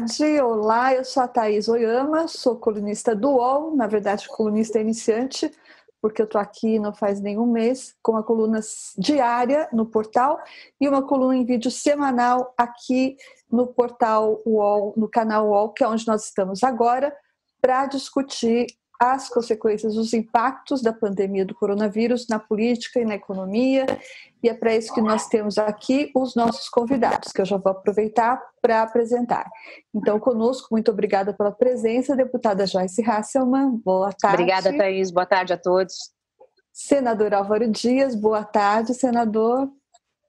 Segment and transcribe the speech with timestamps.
[0.00, 0.40] tarde.
[0.40, 5.50] Olá, eu sou a Thaís Oyama, sou colunista do UOL, na verdade, colunista iniciante,
[6.00, 8.60] porque eu estou aqui não faz nenhum mês, com uma coluna
[8.96, 10.40] diária no portal
[10.80, 13.16] e uma coluna em vídeo semanal aqui
[13.50, 17.14] no portal UOL, no canal UOL, que é onde nós estamos agora,
[17.60, 18.66] para discutir
[19.00, 23.86] as consequências, os impactos da pandemia do coronavírus na política e na economia.
[24.42, 27.72] E é para isso que nós temos aqui os nossos convidados, que eu já vou
[27.72, 29.50] aproveitar para apresentar.
[29.94, 33.80] Então, conosco, muito obrigada pela presença, deputada Joyce Hasselman.
[33.82, 34.42] Boa tarde.
[34.42, 35.10] Obrigada, Thaís.
[35.10, 35.94] Boa tarde a todos.
[36.70, 39.66] Senador Álvaro Dias, boa tarde, senador.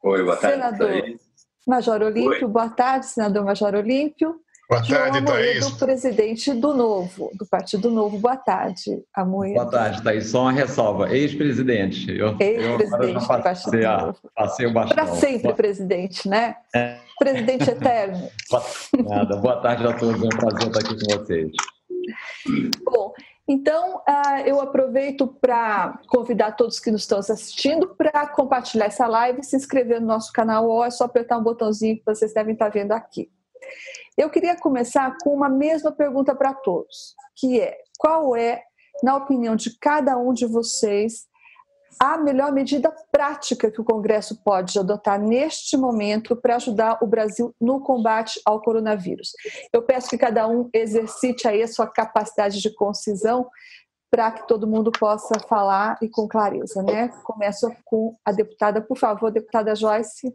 [0.02, 0.56] Oi, boa tarde.
[0.56, 1.22] Senador Thaís.
[1.68, 2.52] Major Olímpio, Oi.
[2.52, 4.40] boa tarde, senador Major Olímpio.
[4.72, 5.70] Boa tarde, João Thaís.
[5.72, 8.18] presidente do Novo, do Partido Novo.
[8.18, 9.56] Boa tarde, Amoedo.
[9.56, 10.28] Boa tarde, Thaís.
[10.28, 11.14] Só uma ressalva.
[11.14, 12.10] Ex-presidente.
[12.10, 14.20] Ex-presidente do Partido Novo.
[14.34, 14.96] Passei o bastão.
[14.96, 15.56] Para sempre Boa...
[15.56, 16.56] presidente, né?
[16.74, 16.96] É.
[17.20, 18.30] Presidente eterno.
[19.10, 19.36] Nada.
[19.36, 20.24] Boa tarde a todos.
[20.24, 21.52] É um prazer estar aqui com vocês.
[22.86, 23.14] Bom,
[23.46, 29.44] então, ah, eu aproveito para convidar todos que nos estão assistindo para compartilhar essa live,
[29.44, 32.70] se inscrever no nosso canal ou é só apertar um botãozinho que vocês devem estar
[32.70, 33.30] vendo aqui.
[34.22, 38.62] Eu queria começar com uma mesma pergunta para todos, que é: qual é,
[39.02, 41.26] na opinião de cada um de vocês,
[42.00, 47.52] a melhor medida prática que o Congresso pode adotar neste momento para ajudar o Brasil
[47.60, 49.32] no combate ao coronavírus?
[49.74, 53.50] Eu peço que cada um exercite aí a sua capacidade de concisão
[54.12, 57.08] para que todo mundo possa falar e com clareza, né?
[57.24, 60.32] Começo com a deputada, por favor, deputada Joyce.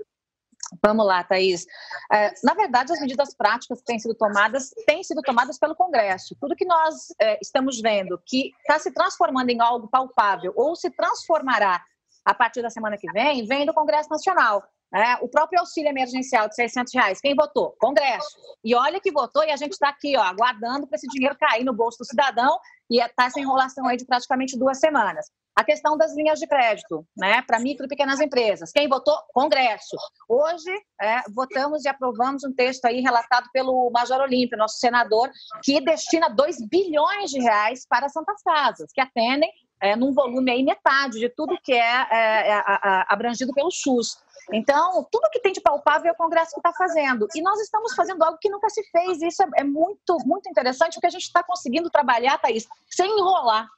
[0.82, 1.64] Vamos lá, Thaís.
[2.12, 6.36] É, na verdade, as medidas práticas que têm sido tomadas têm sido tomadas pelo Congresso.
[6.40, 10.90] Tudo que nós é, estamos vendo que está se transformando em algo palpável ou se
[10.90, 11.84] transformará
[12.24, 14.64] a partir da semana que vem, vem do Congresso Nacional.
[14.94, 17.76] É, o próprio auxílio emergencial de 600 reais, quem votou?
[17.78, 18.28] Congresso.
[18.64, 21.64] E olha que votou e a gente está aqui, ó, aguardando para esse dinheiro cair
[21.64, 22.58] no bolso do cidadão
[22.90, 25.26] e está essa enrolação aí de praticamente duas semanas.
[25.54, 28.70] A questão das linhas de crédito, né, para micro e pequenas empresas.
[28.72, 29.16] Quem votou?
[29.32, 29.96] Congresso.
[30.28, 30.70] Hoje,
[31.00, 35.30] é, votamos e aprovamos um texto aí relatado pelo Major Olímpio, nosso senador,
[35.62, 39.50] que destina 2 bilhões de reais para Santas Casas, que atendem
[39.80, 42.62] é, num volume aí metade de tudo que é, é, é
[43.08, 44.18] abrangido pelo SUS.
[44.52, 47.26] Então, tudo que tem de palpável é o Congresso que está fazendo.
[47.34, 49.20] E nós estamos fazendo algo que nunca se fez.
[49.20, 53.10] E isso é, é muito, muito interessante, porque a gente está conseguindo trabalhar, Thaís, sem
[53.18, 53.68] enrolar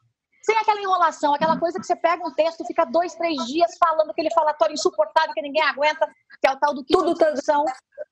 [0.48, 4.10] sem aquela enrolação, aquela coisa que você pega um texto, fica dois, três dias falando
[4.10, 6.08] aquele falatório insuportável que ninguém aguenta,
[6.40, 7.66] que é o tal do que Tudo tradução,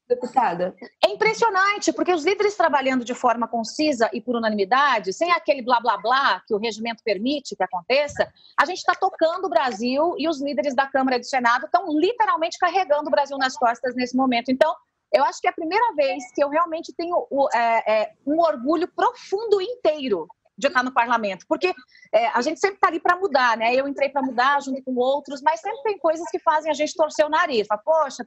[0.07, 0.77] deputada.
[1.03, 5.81] É impressionante, porque os líderes trabalhando de forma concisa e por unanimidade, sem aquele blá
[5.81, 8.31] blá blá que o regimento permite que aconteça,
[8.61, 11.89] a gente está tocando o Brasil e os líderes da Câmara e do Senado estão
[11.99, 14.51] literalmente carregando o Brasil nas costas nesse momento.
[14.51, 14.77] Então,
[15.11, 18.87] eu acho que é a primeira vez que eu realmente tenho é, é, um orgulho
[18.89, 21.75] profundo inteiro de estar no parlamento, porque
[22.13, 23.75] é, a gente sempre está ali para mudar, né?
[23.75, 26.95] Eu entrei para mudar junto com outros, mas sempre tem coisas que fazem a gente
[26.95, 27.67] torcer o nariz.
[27.67, 28.25] Fala, poxa,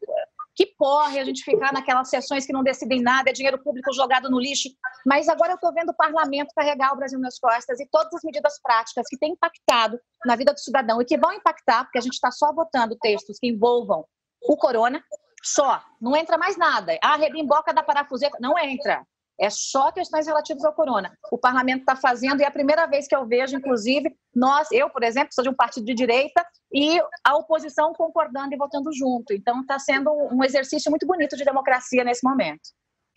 [0.56, 4.30] que porre a gente ficar naquelas sessões que não decidem nada, é dinheiro público jogado
[4.30, 4.70] no lixo.
[5.06, 8.24] Mas agora eu estou vendo o parlamento carregar o Brasil nas costas e todas as
[8.24, 12.02] medidas práticas que têm impactado na vida do cidadão e que vão impactar, porque a
[12.02, 14.06] gente está só votando textos que envolvam
[14.42, 15.04] o corona,
[15.44, 16.98] só, não entra mais nada.
[17.02, 19.06] Ah, rebimboca da parafuseta, não entra.
[19.40, 21.12] É só questões relativas ao corona.
[21.32, 24.90] O parlamento está fazendo, e é a primeira vez que eu vejo, inclusive, nós, eu,
[24.90, 29.34] por exemplo, sou de um partido de direita, e a oposição concordando e votando junto.
[29.34, 32.70] Então, está sendo um exercício muito bonito de democracia nesse momento.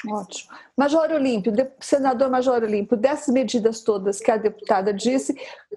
[0.09, 0.51] Ótimo.
[0.77, 5.35] Major Olímpio, senador Major Olímpio, dessas medidas todas que a deputada disse,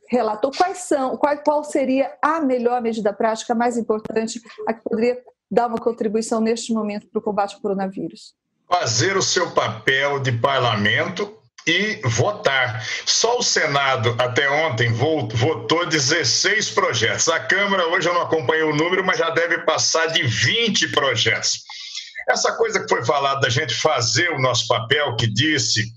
[0.09, 5.21] relatou, quais são, qual, qual seria a melhor medida prática mais importante a que poderia
[5.49, 8.33] dar uma contribuição neste momento para o combate ao coronavírus?
[8.67, 11.35] Fazer o seu papel de parlamento
[11.67, 12.85] e votar.
[13.05, 17.27] Só o Senado, até ontem, votou 16 projetos.
[17.27, 21.63] A Câmara, hoje eu não acompanhei o número, mas já deve passar de 20 projetos.
[22.29, 25.91] Essa coisa que foi falada da gente fazer o nosso papel, que disse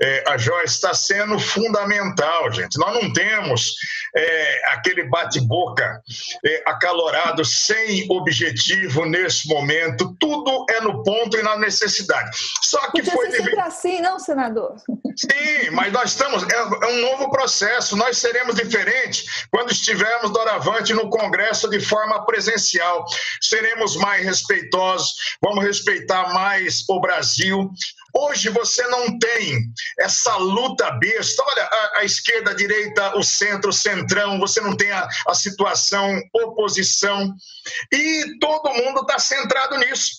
[0.00, 2.78] é, a Joyce, está sendo fundamental, gente.
[2.78, 3.74] Nós não temos
[4.14, 6.00] é, aquele bate-boca
[6.44, 10.16] é, acalorado, sem objetivo nesse momento.
[10.18, 12.36] Tudo é no ponto e na necessidade.
[12.62, 13.30] Só que Podia foi.
[13.30, 14.76] Ser sempre assim, não, senador?
[15.16, 16.42] Sim, mas nós estamos.
[16.42, 17.96] É, é, um novo processo.
[17.96, 23.04] Nós seremos diferentes quando estivermos doravante no Congresso de forma presencial.
[23.40, 27.70] Seremos mais respeitosos, vamos respeitar mais o Brasil.
[28.14, 29.66] Hoje você não tem
[29.98, 31.42] essa luta besta.
[31.46, 35.34] Olha, a, a esquerda, a direita, o centro, o centrão, você não tem a, a
[35.34, 37.32] situação oposição.
[37.92, 40.10] E todo mundo está centrado nisso.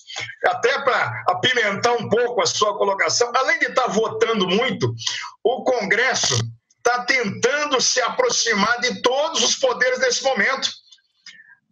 [0.46, 4.92] Até para apimentar um pouco a sua colocação, além de estar tá votando muito,
[5.44, 6.38] o Congresso
[6.78, 10.81] está tentando se aproximar de todos os poderes nesse momento.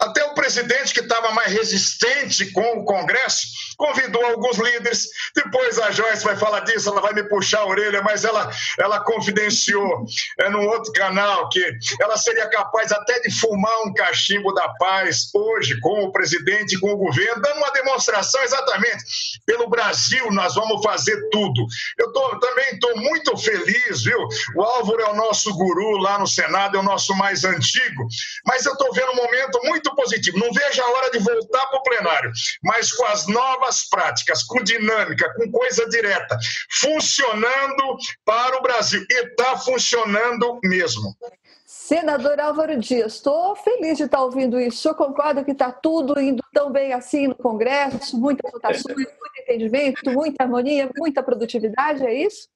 [0.01, 5.09] Até o presidente, que estava mais resistente com o Congresso, convidou alguns líderes.
[5.35, 9.01] Depois a Joyce vai falar disso, ela vai me puxar a orelha, mas ela, ela
[9.01, 10.05] confidenciou
[10.39, 11.63] é, num outro canal que
[12.01, 16.81] ela seria capaz até de fumar um cachimbo da paz hoje com o presidente e
[16.81, 19.05] com o governo, dando uma demonstração exatamente.
[19.47, 21.67] Pelo Brasil, nós vamos fazer tudo.
[21.99, 24.19] Eu tô, também estou muito feliz, viu?
[24.57, 28.07] O Álvaro é o nosso guru lá no Senado, é o nosso mais antigo,
[28.47, 30.39] mas eu estou vendo um momento muito muito positivo.
[30.39, 32.33] Não vejo a hora de voltar para o plenário,
[32.63, 36.39] mas com as novas práticas, com dinâmica, com coisa direta,
[36.81, 39.05] funcionando para o Brasil.
[39.11, 41.15] E está funcionando mesmo.
[41.67, 44.79] Senador Álvaro Dias, estou feliz de estar ouvindo isso.
[44.79, 48.19] O senhor concorda que está tudo indo tão bem assim no Congresso?
[48.19, 52.49] Muitas votações, muito entendimento, muita harmonia, muita produtividade, é isso?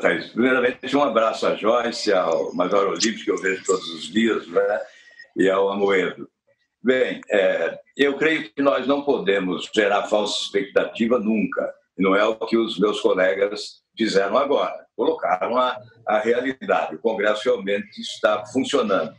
[0.00, 4.46] Thaís, primeiramente um abraço a Joyce, ao Major Olívio, que eu vejo todos os dias,
[4.48, 4.80] né?
[5.36, 6.28] e ao Amoedo.
[6.86, 11.74] Bem, é, eu creio que nós não podemos gerar falsa expectativa nunca.
[11.98, 14.86] Não é o que os meus colegas fizeram agora.
[14.94, 16.94] Colocaram a, a realidade.
[16.94, 19.12] O Congresso realmente está funcionando.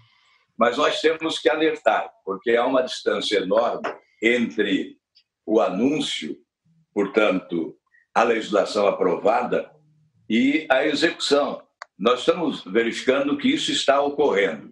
[0.57, 3.83] Mas nós temos que alertar, porque há uma distância enorme
[4.23, 4.95] entre
[5.45, 6.37] o anúncio,
[6.93, 7.75] portanto,
[8.15, 9.69] a legislação aprovada,
[10.29, 11.61] e a execução.
[11.99, 14.66] Nós estamos verificando que isso está ocorrendo.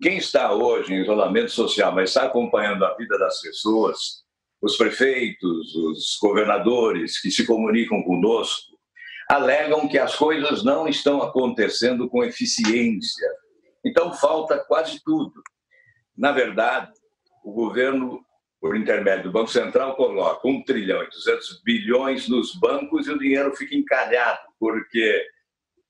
[0.00, 4.22] Quem está hoje em isolamento social, mas está acompanhando a vida das pessoas,
[4.60, 8.72] os prefeitos, os governadores que se comunicam conosco,
[9.28, 13.28] alegam que as coisas não estão acontecendo com eficiência.
[13.84, 15.42] Então falta quase tudo.
[16.16, 16.92] Na verdade,
[17.44, 18.24] o governo,
[18.60, 23.18] por intermédio do Banco Central, coloca 1 trilhão e 200 bilhões nos bancos e o
[23.18, 25.26] dinheiro fica encalhado, porque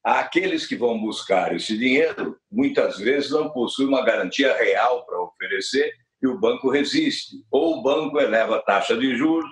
[0.04, 5.92] Aqueles que vão buscar esse dinheiro, muitas vezes não possuem uma garantia real para oferecer
[6.20, 7.36] e o banco resiste.
[7.50, 9.48] Ou o banco eleva a taxa de juros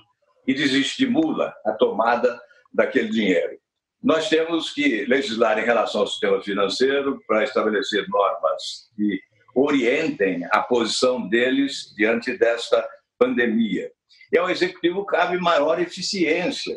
[0.46, 2.40] e desestimula a tomada
[2.72, 3.58] daquele dinheiro.
[4.02, 9.20] Nós temos que legislar em relação ao sistema financeiro para estabelecer normas que
[9.54, 12.88] orientem a posição deles diante desta
[13.18, 13.90] pandemia.
[14.32, 16.74] E ao executivo cabe maior eficiência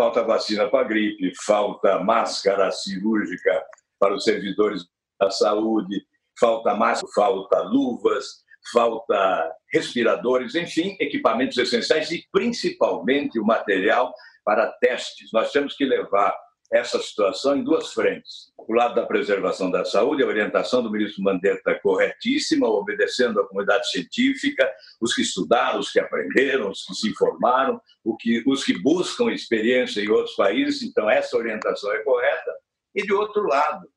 [0.00, 3.62] falta vacina para gripe, falta máscara cirúrgica
[3.98, 4.86] para os servidores
[5.20, 6.02] da saúde,
[6.40, 8.42] falta máscara, falta luvas,
[8.72, 14.10] falta respiradores, enfim, equipamentos essenciais e principalmente o material
[14.42, 15.28] para testes.
[15.34, 16.34] Nós temos que levar
[16.72, 18.52] essa situação em duas frentes.
[18.56, 23.90] O lado da preservação da saúde, a orientação do ministro Mandetta corretíssima, obedecendo à comunidade
[23.90, 24.70] científica,
[25.00, 27.80] os que estudaram, os que aprenderam, os que se informaram,
[28.20, 32.52] que, os que buscam experiência em outros países, então essa orientação é correta.
[32.94, 33.88] E de outro lado,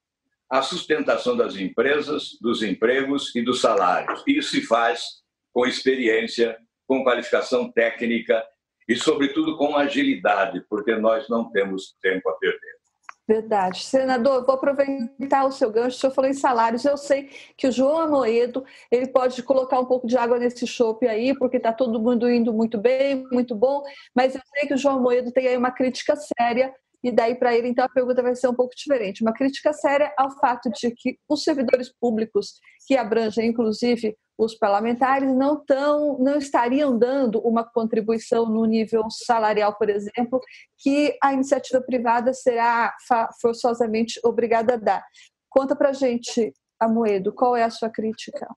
[0.49, 4.23] a sustentação das empresas, dos empregos e dos salários.
[4.27, 5.03] Isso se faz
[5.51, 8.43] com experiência, com qualificação técnica
[8.87, 12.83] e, sobretudo, com agilidade, porque nós não temos tempo a perder.
[13.25, 13.83] Verdade.
[13.83, 15.95] Senador, vou aproveitar o seu gancho.
[15.95, 16.83] O senhor falou em salários.
[16.83, 21.07] Eu sei que o João Amoedo ele pode colocar um pouco de água nesse chope
[21.07, 23.81] aí, porque está todo mundo indo muito bem, muito bom.
[24.13, 27.53] Mas eu sei que o João Amoedo tem aí uma crítica séria e daí para
[27.55, 29.21] ele, então, a pergunta vai ser um pouco diferente.
[29.21, 32.53] Uma crítica séria ao fato de que os servidores públicos,
[32.87, 39.75] que abrangem inclusive os parlamentares, não, tão, não estariam dando uma contribuição no nível salarial,
[39.77, 40.39] por exemplo,
[40.79, 42.95] que a iniciativa privada será
[43.39, 45.03] forçosamente obrigada a dar.
[45.49, 48.47] Conta para gente, Amoedo, qual é a sua crítica?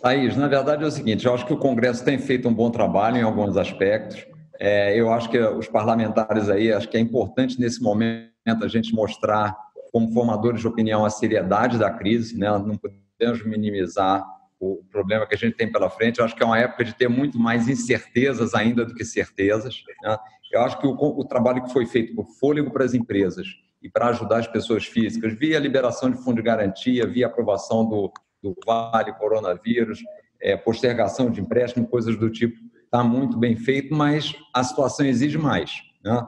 [0.00, 2.70] Thaís, na verdade é o seguinte, eu acho que o Congresso tem feito um bom
[2.70, 4.24] trabalho em alguns aspectos,
[4.58, 8.28] é, eu acho que os parlamentares aí, acho que é importante nesse momento
[8.62, 9.56] a gente mostrar,
[9.92, 12.48] como formadores de opinião, a seriedade da crise, né?
[12.50, 14.24] não podemos minimizar
[14.58, 16.18] o problema que a gente tem pela frente.
[16.18, 19.76] Eu acho que é uma época de ter muito mais incertezas ainda do que certezas.
[20.02, 20.16] Né?
[20.52, 23.46] Eu acho que o, o trabalho que foi feito por fôlego para as empresas
[23.80, 28.12] e para ajudar as pessoas físicas, via liberação de fundo de garantia, via aprovação do,
[28.42, 30.00] do Vale Coronavírus,
[30.40, 32.56] é, postergação de empréstimo, coisas do tipo,
[32.88, 35.70] está muito bem feito, mas a situação exige mais.
[36.02, 36.26] Né?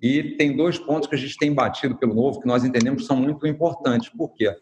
[0.00, 3.08] E tem dois pontos que a gente tem batido pelo novo que nós entendemos que
[3.08, 4.08] são muito importantes.
[4.10, 4.54] Por quê?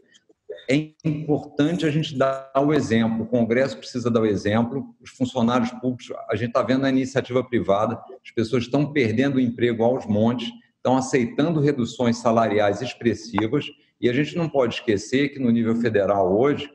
[0.71, 3.25] é importante a gente dar o exemplo.
[3.25, 4.95] O Congresso precisa dar o exemplo.
[5.01, 9.41] Os funcionários públicos, a gente está vendo a iniciativa privada, as pessoas estão perdendo o
[9.41, 13.67] emprego aos montes, estão aceitando reduções salariais expressivas.
[14.01, 16.71] E a gente não pode esquecer que no nível federal hoje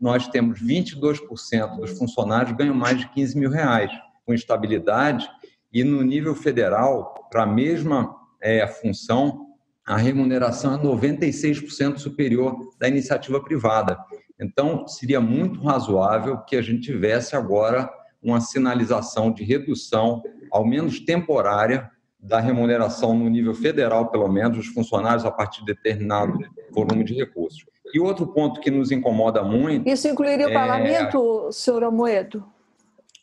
[0.00, 3.90] nós temos 22% dos funcionários ganham mais de 15 mil reais
[4.30, 5.28] com estabilidade
[5.72, 9.48] e no nível federal para a mesma é, função
[9.84, 13.98] a remuneração é 96% superior da iniciativa privada.
[14.40, 17.90] Então, seria muito razoável que a gente tivesse agora
[18.22, 20.22] uma sinalização de redução,
[20.52, 25.74] ao menos temporária, da remuneração no nível federal, pelo menos, dos funcionários a partir de
[25.74, 26.38] determinado
[26.70, 27.64] volume de recursos.
[27.92, 29.88] E outro ponto que nos incomoda muito.
[29.88, 30.54] Isso incluiria o é...
[30.54, 32.44] parlamento, senhor Amoedo?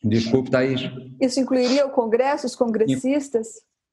[0.04, 0.82] Desculpe, Thaís.
[1.20, 3.48] Isso incluiria o Congresso, os congressistas?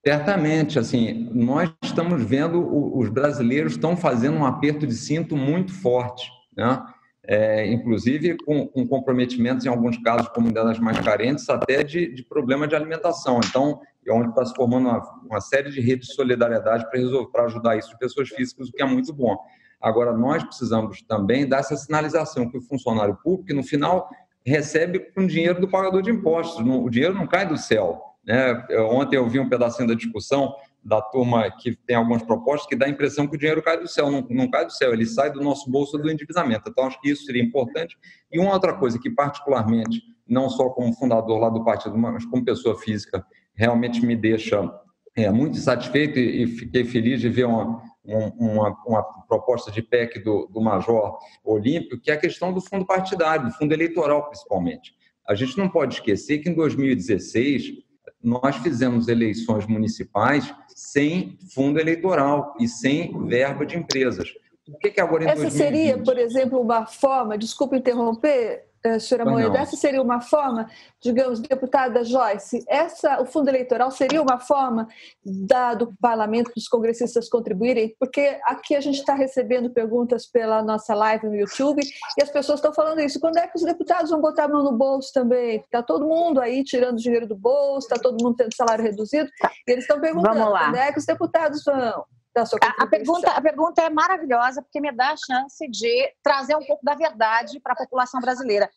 [0.06, 2.61] Certamente, assim, nós estamos vendo
[2.94, 6.82] os brasileiros estão fazendo um aperto de cinto muito forte, né?
[7.26, 12.68] É, inclusive com, com, comprometimentos, em alguns casos, comunidades mais carentes, até de, de problema
[12.68, 13.40] de alimentação.
[13.42, 16.84] Então, é onde está se formando uma, uma, série de redes de solidariedade
[17.32, 19.38] para ajudar isso de pessoas físicas, o que é muito bom.
[19.80, 24.06] Agora, nós precisamos também dar essa sinalização que o funcionário público, no final,
[24.44, 26.64] recebe com dinheiro do pagador de impostos.
[26.64, 28.02] o dinheiro não cai do céu.
[28.24, 28.66] Né?
[28.90, 32.84] Ontem eu vi um pedacinho da discussão da turma que tem algumas propostas que dá
[32.84, 34.10] a impressão que o dinheiro cai do céu.
[34.10, 36.68] Não, não cai do céu, ele sai do nosso bolso do endividamento.
[36.68, 37.96] Então, acho que isso seria importante.
[38.30, 42.44] E uma outra coisa que, particularmente, não só como fundador lá do partido, mas como
[42.44, 43.24] pessoa física,
[43.54, 44.70] realmente me deixa
[45.16, 50.20] é, muito satisfeito e, e fiquei feliz de ver uma, uma, uma, proposta de PEC
[50.20, 54.94] do, do Major Olímpio, que é a questão do fundo partidário, do fundo eleitoral, principalmente.
[55.26, 57.82] A gente não pode esquecer que em 2016
[58.23, 64.28] nós fizemos eleições municipais sem fundo eleitoral e sem verba de empresas.
[64.66, 65.62] O que, que agora em Essa 2020?
[65.62, 68.66] seria, por exemplo, uma forma, desculpe interromper,
[69.00, 70.69] senhora Moeda, essa seria uma forma,
[71.00, 74.87] digamos, deputada Joyce, essa, o fundo eleitoral seria uma forma
[75.25, 80.95] da, do parlamento, dos congressistas contribuírem, porque aqui a gente está recebendo perguntas pela nossa
[80.95, 83.19] live no YouTube e as pessoas estão falando isso.
[83.19, 85.61] Quando é que os deputados vão botar a mão no bolso também?
[85.61, 89.31] Está todo mundo aí tirando dinheiro do bolso, está todo mundo tendo salário reduzido,
[89.67, 92.05] e eles estão perguntando quando é que os deputados vão.
[92.37, 96.64] A, a, pergunta, a pergunta é maravilhosa porque me dá a chance de trazer um
[96.64, 98.69] pouco da verdade para a população brasileira.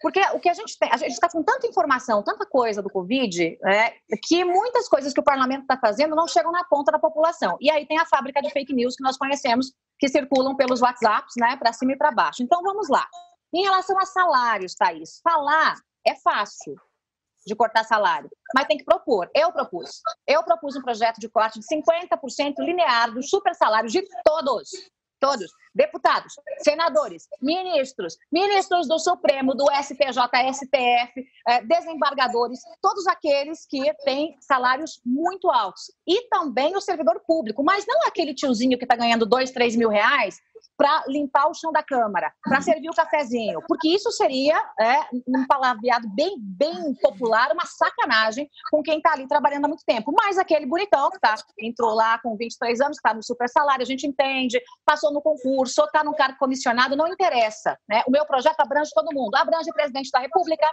[0.00, 2.90] Porque o que a gente tem, a gente está com tanta informação, tanta coisa do
[2.90, 3.92] Covid, né,
[4.26, 7.56] que muitas coisas que o parlamento está fazendo não chegam na ponta da população.
[7.60, 11.34] E aí tem a fábrica de fake news que nós conhecemos, que circulam pelos WhatsApps,
[11.36, 12.42] né, para cima e para baixo.
[12.42, 13.06] Então vamos lá.
[13.52, 16.74] Em relação a salários, Thaís, falar é fácil
[17.46, 19.30] de cortar salário, mas tem que propor.
[19.34, 20.00] Eu propus.
[20.26, 24.70] Eu propus um projeto de corte de 50% linear dos super salários de todos.
[25.20, 25.50] Todos.
[25.74, 34.36] Deputados, senadores, ministros, ministros do Supremo, do STJ, STF, eh, desembargadores, todos aqueles que têm
[34.40, 35.90] salários muito altos.
[36.06, 39.88] E também o servidor público, mas não aquele tiozinho que está ganhando dois, três mil
[39.88, 40.38] reais
[40.76, 45.46] para limpar o chão da Câmara, para servir o cafezinho, porque isso seria, é, um
[45.46, 50.12] palavreado bem, bem popular, uma sacanagem com quem está ali trabalhando há muito tempo.
[50.16, 53.86] Mas aquele bonitão que tá, entrou lá com 23 anos, está no super salário, a
[53.86, 57.78] gente entende, passou no concurso, está no cargo comissionado, não interessa.
[57.88, 58.02] Né?
[58.06, 60.66] O meu projeto abrange todo mundo, abrange o presidente da República,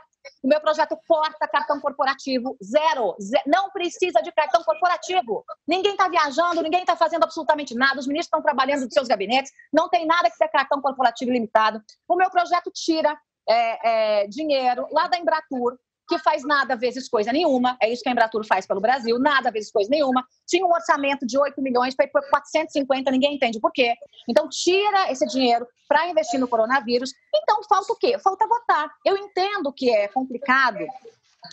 [0.44, 5.44] o meu projeto corta cartão corporativo, zero, zero não precisa de cartão corporativo.
[5.68, 9.52] Ninguém está viajando, ninguém está fazendo absolutamente nada, os ministros estão trabalhando dos seus gabinetes,
[9.72, 11.82] não tem nada que ser cartão corporativo limitado.
[12.08, 13.18] O meu projeto tira
[13.48, 15.78] é, é, dinheiro lá da Embratur,
[16.12, 19.50] que faz nada vezes coisa nenhuma, é isso que a Embratur faz pelo Brasil, nada
[19.50, 20.26] vezes coisa nenhuma.
[20.46, 23.96] Tinha um orçamento de 8 milhões, foi por 450, ninguém entende por quê.
[24.28, 27.14] Então, tira esse dinheiro para investir no coronavírus.
[27.34, 28.20] Então, falta o quê?
[28.20, 28.90] Falta votar.
[29.06, 30.80] Eu entendo que é complicado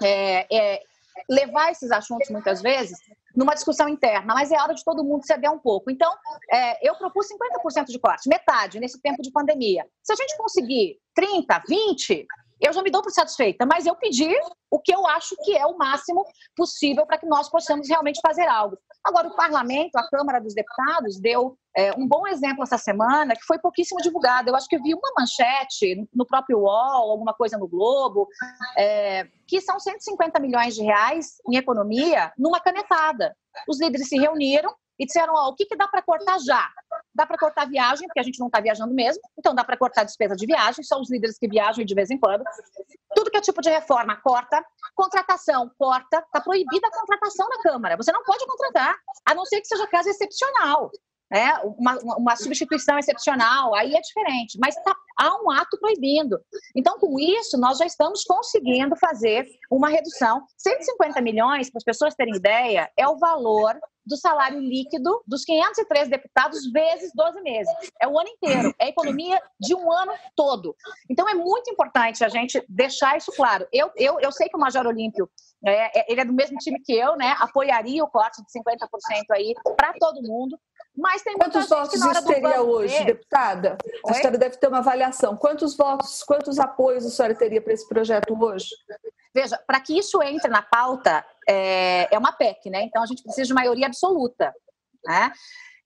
[0.03, 0.83] é, é,
[1.31, 2.99] levar esses assuntos, muitas vezes,
[3.37, 5.89] numa discussão interna, mas é hora de todo mundo ceder um pouco.
[5.89, 6.13] Então,
[6.53, 9.87] é, eu propus 50% de corte, metade nesse tempo de pandemia.
[10.03, 12.27] Se a gente conseguir 30, 20,
[12.61, 14.35] eu já me dou por satisfeita, mas eu pedi
[14.71, 16.25] o que eu acho que é o máximo
[16.57, 18.77] possível para que nós possamos realmente fazer algo.
[19.05, 23.45] Agora, o parlamento, a Câmara dos Deputados, deu é, um bom exemplo essa semana, que
[23.47, 24.51] foi pouquíssimo divulgado.
[24.51, 28.27] Eu acho que eu vi uma manchete no próprio UOL, alguma coisa no Globo,
[28.77, 33.35] é, que são 150 milhões de reais em economia numa canetada.
[33.69, 36.69] Os líderes se reuniram e disseram: ó, o que, que dá para cortar já?
[37.15, 40.05] Dá para cortar viagem, porque a gente não está viajando mesmo, então dá para cortar
[40.05, 42.45] despesa de viagem, são os líderes que viajam de vez em quando.
[43.15, 44.65] Tudo que é tipo de reforma, corta.
[44.95, 46.19] Contratação, corta.
[46.19, 47.97] Está proibida a contratação na Câmara.
[47.97, 48.95] Você não pode contratar,
[49.27, 50.91] a não ser que seja caso excepcional.
[51.33, 56.41] é, uma, uma substituição excepcional, aí é diferente, mas tá, há um ato proibindo.
[56.75, 60.43] Então, com isso, nós já estamos conseguindo fazer uma redução.
[60.57, 66.09] 150 milhões, para as pessoas terem ideia, é o valor do salário líquido dos 503
[66.09, 67.73] deputados vezes 12 meses.
[68.01, 70.75] É o ano inteiro, é a economia de um ano todo.
[71.11, 73.67] Então, é muito importante a gente deixar isso claro.
[73.73, 75.31] Eu, eu, eu sei que o Major Olímpio
[75.65, 77.37] é, é ele é do mesmo time que eu, né?
[77.39, 78.87] Apoiaria o corte de 50%
[79.33, 80.59] aí para todo mundo.
[80.97, 83.05] Mas tem Quantos votos isso teria hoje, ver...
[83.05, 83.79] deputada?
[84.07, 85.37] A senhora deve ter uma avaliação.
[85.37, 88.69] Quantos votos, quantos apoios a senhora teria para esse projeto hoje?
[89.33, 92.83] Veja, para que isso entre na pauta, é, é uma PEC, né?
[92.83, 94.53] Então a gente precisa de maioria absoluta.
[95.05, 95.33] Né?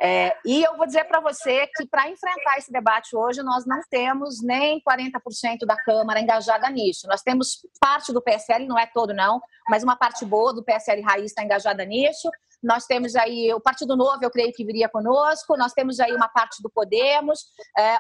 [0.01, 3.81] É, e eu vou dizer para você que para enfrentar esse debate hoje, nós não
[3.89, 7.07] temos nem 40% da Câmara engajada nisso.
[7.07, 11.03] Nós temos parte do PSL, não é todo não, mas uma parte boa do PSL
[11.03, 12.29] raiz está engajada nisso.
[12.63, 15.57] Nós temos aí o Partido Novo, eu creio que viria conosco.
[15.57, 17.41] Nós temos aí uma parte do Podemos,
[17.77, 17.99] é,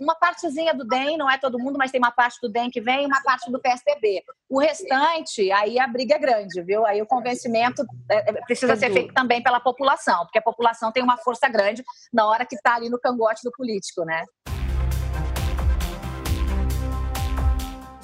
[0.00, 2.80] uma partezinha do DEM, não é todo mundo, mas tem uma parte do DEM que
[2.80, 4.22] vem e uma parte do PSDB.
[4.48, 6.86] O restante, aí a briga é grande, viu?
[6.86, 11.02] Aí o convencimento é, é precisa ser feito também pela população, porque a população tem
[11.02, 14.24] uma força grande na hora que está ali no cangote do político, né?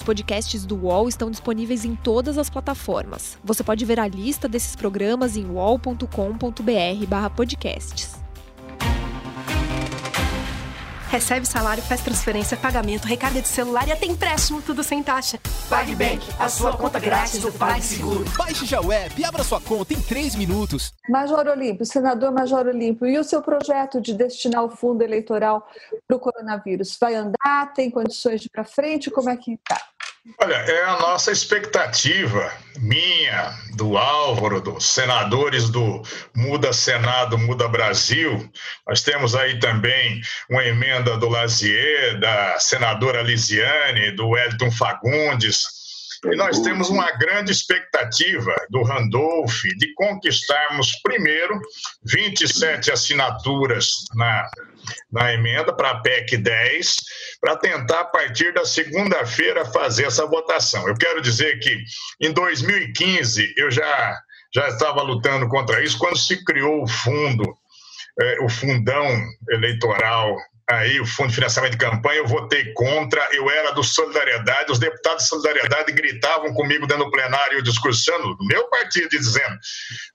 [0.04, 3.37] Podcasts do UOL estão disponíveis em todas as plataformas.
[3.42, 8.23] Você pode ver a lista desses programas em uol.com.br/podcasts.
[11.14, 15.38] Recebe salário, faz transferência, pagamento, recarga de celular e até empréstimo, tudo sem taxa.
[15.68, 18.25] PagBank, a sua conta grátis do PagSeguro.
[18.37, 20.92] Baixe já o app e abra sua conta em 3 minutos.
[21.08, 25.64] Major Olímpio, senador Major Olímpio, e o seu projeto de destinar o fundo eleitoral
[26.08, 26.99] para o coronavírus?
[27.00, 27.73] Vai andar?
[27.75, 29.08] Tem condições de ir para frente?
[29.08, 29.80] Como é que está?
[30.40, 36.02] Olha, é a nossa expectativa, minha, do Álvaro, dos senadores do
[36.35, 38.50] Muda Senado, Muda Brasil.
[38.88, 45.62] Nós temos aí também uma emenda do Lazier, da senadora Lisiane, do Elton Fagundes.
[46.25, 51.61] E nós temos uma grande expectativa do Randolph de conquistarmos primeiro
[52.02, 54.49] 27 assinaturas na
[55.11, 56.97] na emenda para a PEC 10,
[57.41, 60.87] para tentar, a partir da segunda-feira, fazer essa votação.
[60.88, 61.85] Eu quero dizer que
[62.20, 64.18] em 2015 eu já,
[64.55, 67.44] já estava lutando contra isso, quando se criou o fundo,
[68.20, 69.07] eh, o fundão
[69.51, 70.37] eleitoral
[70.70, 74.79] aí o Fundo de Financiamento de Campanha, eu votei contra, eu era do Solidariedade, os
[74.79, 79.59] deputados de Solidariedade gritavam comigo dentro do plenário, discursando do meu partido, dizendo,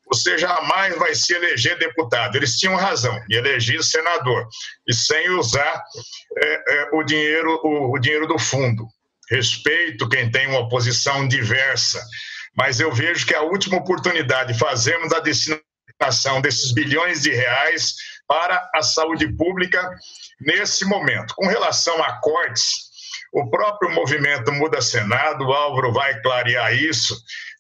[0.08, 2.36] você jamais vai se eleger deputado.
[2.36, 4.48] Eles tinham razão, me elegi senador,
[4.88, 5.84] e sem usar
[6.38, 8.88] é, é, o, dinheiro, o, o dinheiro do fundo.
[9.30, 12.04] Respeito quem tem uma posição diversa,
[12.58, 17.94] mas eu vejo que a última oportunidade de fazermos a destinação desses bilhões de reais
[18.28, 19.88] para a saúde pública
[20.42, 21.34] nesse momento.
[21.36, 22.90] Com relação a cortes,
[23.34, 27.16] o próprio movimento Muda Senado, o Álvaro vai clarear isso,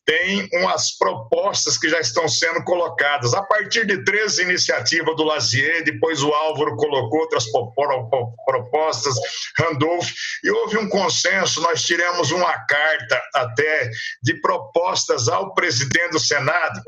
[0.10, 3.36] tem umas propostas que já estão sendo colocadas.
[3.36, 7.46] A partir de três iniciativas do Lazier, depois o Álvaro colocou outras
[8.44, 9.13] propostas,
[9.56, 10.10] Randolph,
[10.44, 11.62] e houve um consenso.
[11.62, 13.92] Nós tiramos uma carta até
[14.24, 16.82] de propostas ao presidente do Senado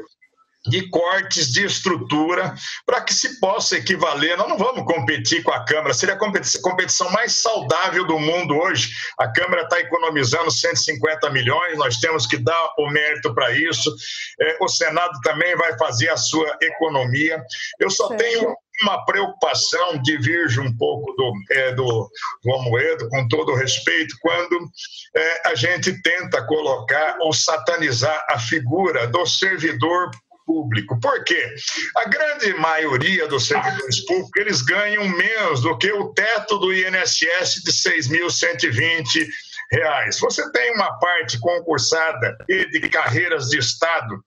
[0.68, 2.54] de cortes de estrutura
[2.86, 4.38] para que se possa equivaler.
[4.38, 6.20] Nós não vamos competir com a Câmara, seria a
[6.62, 8.92] competição mais saudável do mundo hoje.
[9.20, 13.94] A Câmara está economizando 150 milhões, nós temos que dar o mérito para isso.
[14.40, 17.42] É, o Senado também vai fazer a sua economia.
[17.80, 18.18] Eu só Sim.
[18.18, 22.10] tenho uma preocupação, divirge um pouco do, é, do,
[22.44, 24.70] do Amoedo, com todo o respeito, quando
[25.16, 30.10] é, a gente tenta colocar ou satanizar a figura do servidor
[30.52, 31.00] público.
[31.00, 31.56] Por quê?
[31.96, 37.64] A grande maioria dos servidores públicos, eles ganham menos do que o teto do INSS
[37.64, 39.28] de 6.120
[39.72, 40.20] reais.
[40.20, 44.22] Você tem uma parte concursada e de carreiras de Estado,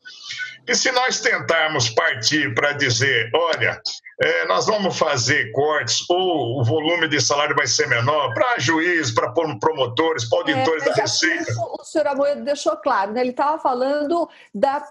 [0.67, 3.79] e se nós tentarmos partir para dizer, olha,
[4.21, 9.11] é, nós vamos fazer cortes ou o volume de salário vai ser menor para juiz,
[9.11, 11.53] para promotores, para auditores é, da Receita.
[11.79, 13.21] O senhor Amoedo deixou claro, né?
[13.21, 14.83] ele estava falando da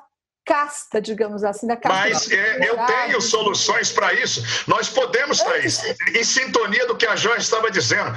[0.45, 1.97] casta, digamos assim, da casta.
[1.97, 4.43] Mas é, eu tenho soluções para isso.
[4.67, 5.82] Nós podemos, Thaís,
[6.13, 8.15] em sintonia do que a Joyce estava dizendo.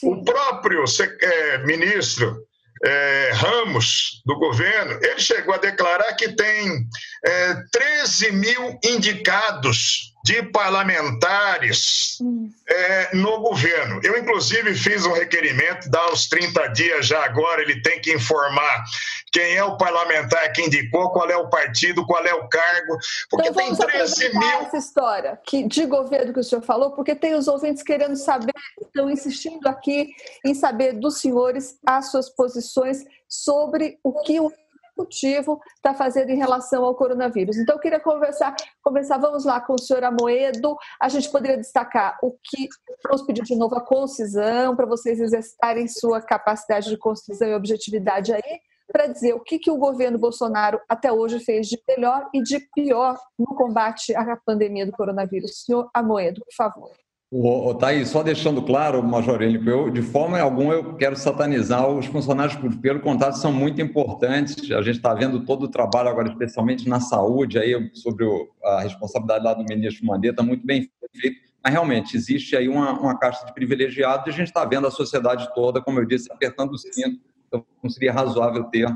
[0.00, 0.12] Sim.
[0.12, 0.84] O próprio
[1.20, 2.48] é, ministro
[2.84, 6.86] é, Ramos, do governo, ele chegou a declarar que tem
[7.24, 12.50] é, 13 mil indicados de parlamentares hum.
[12.68, 14.00] é, no governo.
[14.04, 18.84] Eu, inclusive, fiz um requerimento, dá os 30 dias já agora, ele tem que informar
[19.32, 22.98] quem é o parlamentar que indicou, qual é o partido, qual é o cargo,
[23.30, 24.48] porque então, tem 13 mil.
[24.60, 28.52] essa história que, de governo que o senhor falou, porque tem os ouvintes querendo saber,
[28.80, 30.10] estão insistindo aqui
[30.44, 34.50] em saber dos senhores as suas posições sobre o que o
[34.98, 37.56] executivo está fazendo em relação ao coronavírus.
[37.56, 40.76] Então, eu queria conversar, conversar, vamos lá, com o senhor Amoedo.
[41.00, 42.68] A gente poderia destacar o que,
[43.04, 48.32] vamos pedir de novo a concisão, para vocês exercitarem sua capacidade de concisão e objetividade
[48.32, 52.42] aí, para dizer o que, que o governo Bolsonaro até hoje fez de melhor e
[52.42, 55.64] de pior no combate à pandemia do coronavírus.
[55.64, 56.90] Senhor Amoedo, por favor.
[57.30, 62.06] O, Thaís, só deixando claro, Major Henrique, eu, de forma alguma eu quero satanizar os
[62.06, 62.80] funcionários públicos.
[62.80, 64.70] Pelo contrário, são muito importantes.
[64.72, 68.80] A gente está vendo todo o trabalho agora, especialmente na saúde, aí, sobre o, a
[68.80, 71.36] responsabilidade lá do ministro Mandetta, muito bem feito.
[71.62, 74.90] Mas realmente existe aí uma, uma caixa de privilegiados e a gente está vendo a
[74.90, 77.20] sociedade toda, como eu disse, apertando o cinto.
[77.48, 78.88] Então, seria razoável ter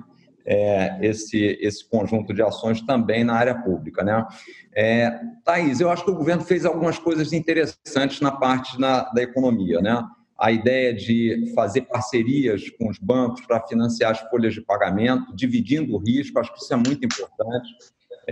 [0.45, 4.03] é, esse, esse conjunto de ações também na área pública.
[4.05, 4.27] Né?
[4.75, 9.23] É, Thaís, eu acho que o governo fez algumas coisas interessantes na parte na, da
[9.23, 9.81] economia.
[9.81, 10.03] Né?
[10.39, 15.95] A ideia de fazer parcerias com os bancos para financiar as folhas de pagamento, dividindo
[15.95, 17.69] o risco, acho que isso é muito importante.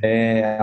[0.03, 0.59] É,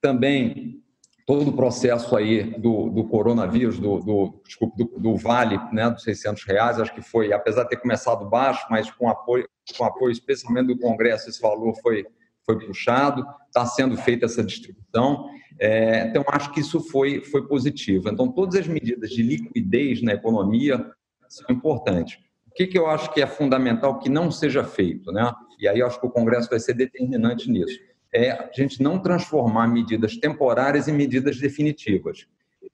[0.00, 0.83] também
[1.26, 6.02] todo o processo aí do, do coronavírus, do, do, desculpa, do, do, vale, né, dos
[6.02, 10.12] 600 reais, acho que foi, apesar de ter começado baixo, mas com apoio, com apoio
[10.12, 12.06] especialmente do Congresso, esse valor foi,
[12.44, 15.30] foi puxado, está sendo feita essa distribuição.
[15.58, 18.10] É, então, acho que isso foi, foi positivo.
[18.10, 20.84] Então, todas as medidas de liquidez na economia
[21.28, 22.18] são importantes.
[22.48, 25.10] O que, que eu acho que é fundamental que não seja feito?
[25.10, 25.32] Né?
[25.58, 27.78] E aí, acho que o Congresso vai ser determinante nisso
[28.14, 32.26] é a gente não transformar medidas temporárias em medidas definitivas.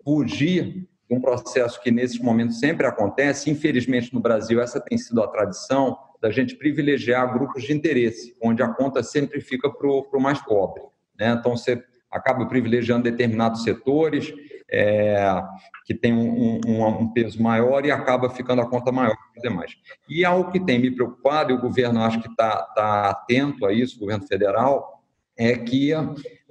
[0.05, 3.51] Fugir de um processo que, nesses momentos, sempre acontece.
[3.51, 8.63] Infelizmente, no Brasil, essa tem sido a tradição da gente privilegiar grupos de interesse, onde
[8.63, 10.83] a conta sempre fica para o mais pobre.
[11.19, 11.31] Né?
[11.31, 14.33] Então, você acaba privilegiando determinados setores
[14.71, 15.43] é,
[15.85, 19.43] que tem um, um, um, peso maior e acaba ficando a conta maior que os
[19.43, 19.73] demais.
[20.09, 23.73] E algo que tem me preocupado, e o governo acho que está tá atento a
[23.73, 25.00] isso, o governo federal,
[25.41, 25.95] é que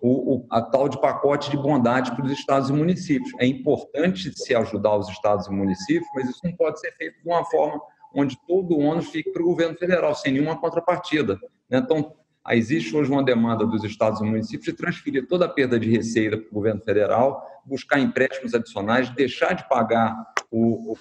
[0.01, 3.31] o, o, a tal de pacote de bondade para os estados e municípios.
[3.39, 7.29] É importante se ajudar os estados e municípios, mas isso não pode ser feito de
[7.29, 7.79] uma forma
[8.15, 11.39] onde todo o ônus fique para o governo federal, sem nenhuma contrapartida.
[11.69, 11.77] Né?
[11.77, 12.15] Então,
[12.49, 16.35] existe hoje uma demanda dos estados e municípios de transferir toda a perda de receita
[16.35, 20.15] para o governo federal, buscar empréstimos adicionais, deixar de pagar
[20.51, 20.97] o,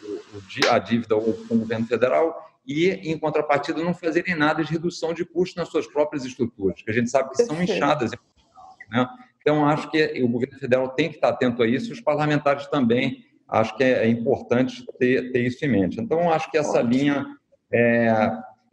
[0.70, 5.24] a dívida com o governo federal e, em contrapartida, não fazerem nada de redução de
[5.24, 8.10] custos nas suas próprias estruturas, que a gente sabe que são inchadas.
[8.90, 9.08] Né?
[9.40, 12.66] Então, acho que o governo federal tem que estar atento a isso, e os parlamentares
[12.66, 13.24] também.
[13.48, 15.98] Acho que é importante ter, ter isso em mente.
[15.98, 17.24] Então, acho que essa linha
[17.72, 18.10] é,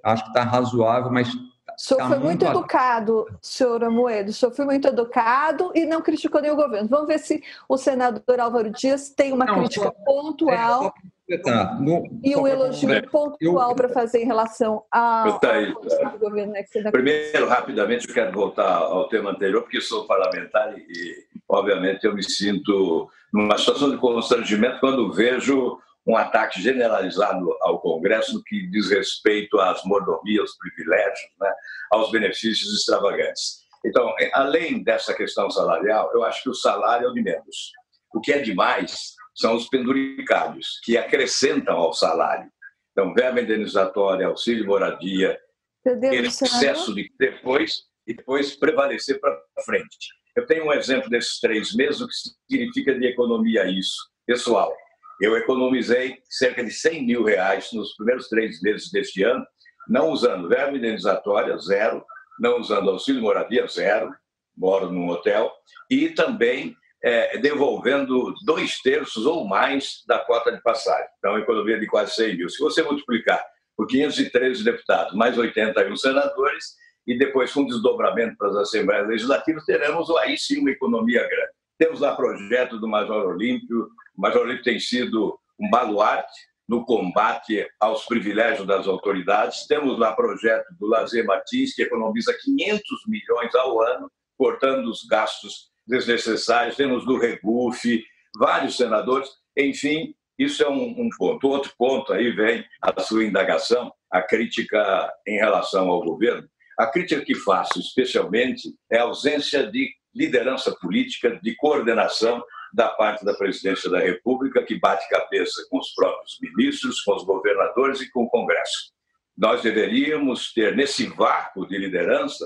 [0.04, 4.30] acho que está razoável, mas o senhor tá foi muito, muito educado, senhor Amoedo.
[4.30, 6.88] O senhor foi muito educado e não criticou nem o governo.
[6.90, 10.88] Vamos ver se o senador Álvaro Dias tem uma não, crítica só, pontual.
[10.88, 16.54] É, Tá, no, e um elogio é, pontual para fazer em relação ao, ao governo.
[16.54, 22.14] Né, Primeiro, rapidamente, eu quero voltar ao tema anterior, porque sou parlamentar e, obviamente, eu
[22.14, 28.68] me sinto numa situação de constrangimento quando vejo um ataque generalizado ao Congresso no que
[28.70, 31.52] diz respeito às mordomias, aos privilégios, né,
[31.92, 33.66] aos benefícios extravagantes.
[33.84, 37.72] Então, além dessa questão salarial, eu acho que o salário é o de menos.
[38.14, 42.50] O que é demais são os penduricários, que acrescentam ao salário.
[42.92, 45.38] Então, verba indenizatória, auxílio moradia,
[45.86, 49.98] excesso de depois e depois prevalecer para frente.
[50.36, 52.14] Eu tenho um exemplo desses três meses, o que
[52.50, 53.96] significa de economia isso.
[54.26, 54.74] Pessoal,
[55.22, 59.46] eu economizei cerca de 100 mil reais nos primeiros três meses deste ano,
[59.88, 62.04] não usando verba indenizatória, zero,
[62.40, 64.14] não usando auxílio moradia, zero,
[64.58, 65.52] moro num hotel,
[65.90, 71.08] e também é, devolvendo dois terços ou mais da cota de passagem.
[71.20, 72.50] Então, economia de quase 100 mil.
[72.50, 73.40] Se você multiplicar
[73.78, 76.74] por 513 deputados, mais 81 senadores,
[77.06, 81.52] e depois com desdobramento para as Assembleias Legislativas, teremos aí sim uma economia grande.
[81.78, 83.88] Temos lá projeto do Major Olímpio.
[84.18, 86.34] O Major Olímpio tem sido um baluarte
[86.68, 89.68] no combate aos privilégios das autoridades.
[89.68, 95.75] Temos lá projeto do Lazer Martins, que economiza 500 milhões ao ano, cortando os gastos
[95.88, 98.04] desnecessários, temos do Regufe,
[98.38, 101.48] vários senadores, enfim, isso é um, um, ponto.
[101.48, 106.48] Outro ponto aí vem a sua indagação, a crítica em relação ao governo.
[106.78, 112.44] A crítica que faço, especialmente, é a ausência de liderança política, de coordenação
[112.74, 117.24] da parte da presidência da República, que bate cabeça com os próprios ministros, com os
[117.24, 118.94] governadores e com o Congresso.
[119.38, 122.46] Nós deveríamos ter, nesse vácuo de liderança,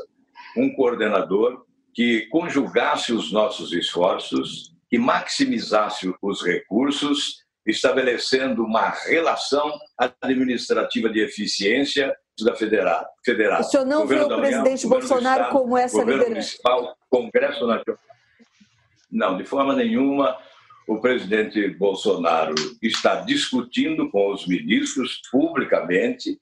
[0.55, 11.09] um coordenador que conjugasse os nossos esforços, que maximizasse os recursos, estabelecendo uma relação administrativa
[11.09, 13.05] de eficiência da federal.
[13.23, 13.61] federal.
[13.61, 16.35] O senhor não vê o presidente União, Bolsonaro Estado, como essa governo liderança?
[16.35, 17.99] Municipal, Congresso Nacional.
[19.11, 20.37] Não, de forma nenhuma.
[20.87, 26.39] O presidente Bolsonaro está discutindo com os ministros publicamente.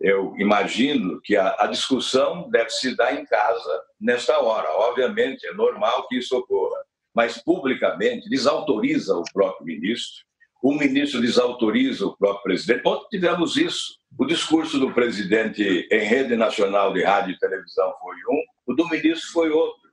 [0.00, 4.68] Eu imagino que a, a discussão deve se dar em casa nesta hora.
[4.88, 6.78] Obviamente, é normal que isso ocorra,
[7.14, 10.26] mas publicamente desautoriza o próprio ministro
[10.62, 12.82] o ministro desautoriza o próprio presidente.
[12.86, 13.98] Ontem tivemos isso.
[14.18, 18.88] O discurso do presidente em rede nacional de rádio e televisão foi um, o do
[18.88, 19.86] ministro foi outro.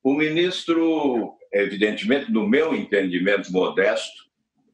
[0.00, 4.22] O ministro, evidentemente, no meu entendimento modesto,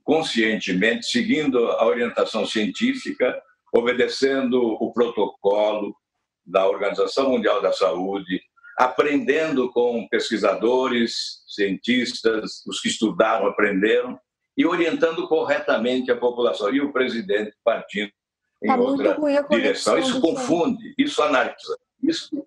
[0.04, 3.40] conscientemente, seguindo a orientação científica,
[3.74, 5.94] obedecendo o protocolo
[6.44, 8.40] da Organização Mundial da Saúde,
[8.76, 14.18] aprendendo com pesquisadores, cientistas, os que estudaram, aprenderam,
[14.56, 16.74] e orientando corretamente a população.
[16.74, 18.10] E o presidente partindo
[18.62, 19.16] em tá outra
[19.50, 19.98] direção.
[19.98, 22.46] Isso confunde, isso anarquiza, isso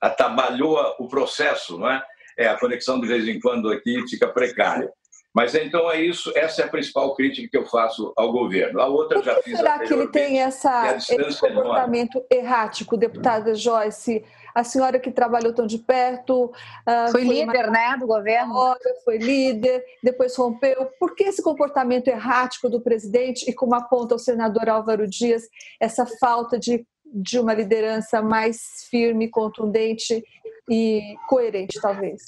[0.00, 2.04] atabalhou o processo, não é?
[2.36, 4.92] É, a conexão de vez em quando aqui fica precária.
[5.38, 8.80] Mas então é isso, essa é a principal crítica que eu faço ao governo.
[8.80, 12.38] A outra Por que já fiz será que ele tem essa, esse é comportamento é
[12.38, 14.24] errático, deputada Joyce?
[14.52, 16.46] a senhora que trabalhou tão de perto.
[16.46, 18.76] Uh, foi, foi, líder, né, do governo?
[19.04, 20.90] Foi líder, depois rompeu.
[20.98, 25.44] Por que esse comportamento errático do presidente e como aponta o senador Álvaro Dias,
[25.78, 28.58] essa falta de, de uma liderança mais
[28.90, 30.24] firme, contundente
[30.68, 32.22] e coerente, talvez?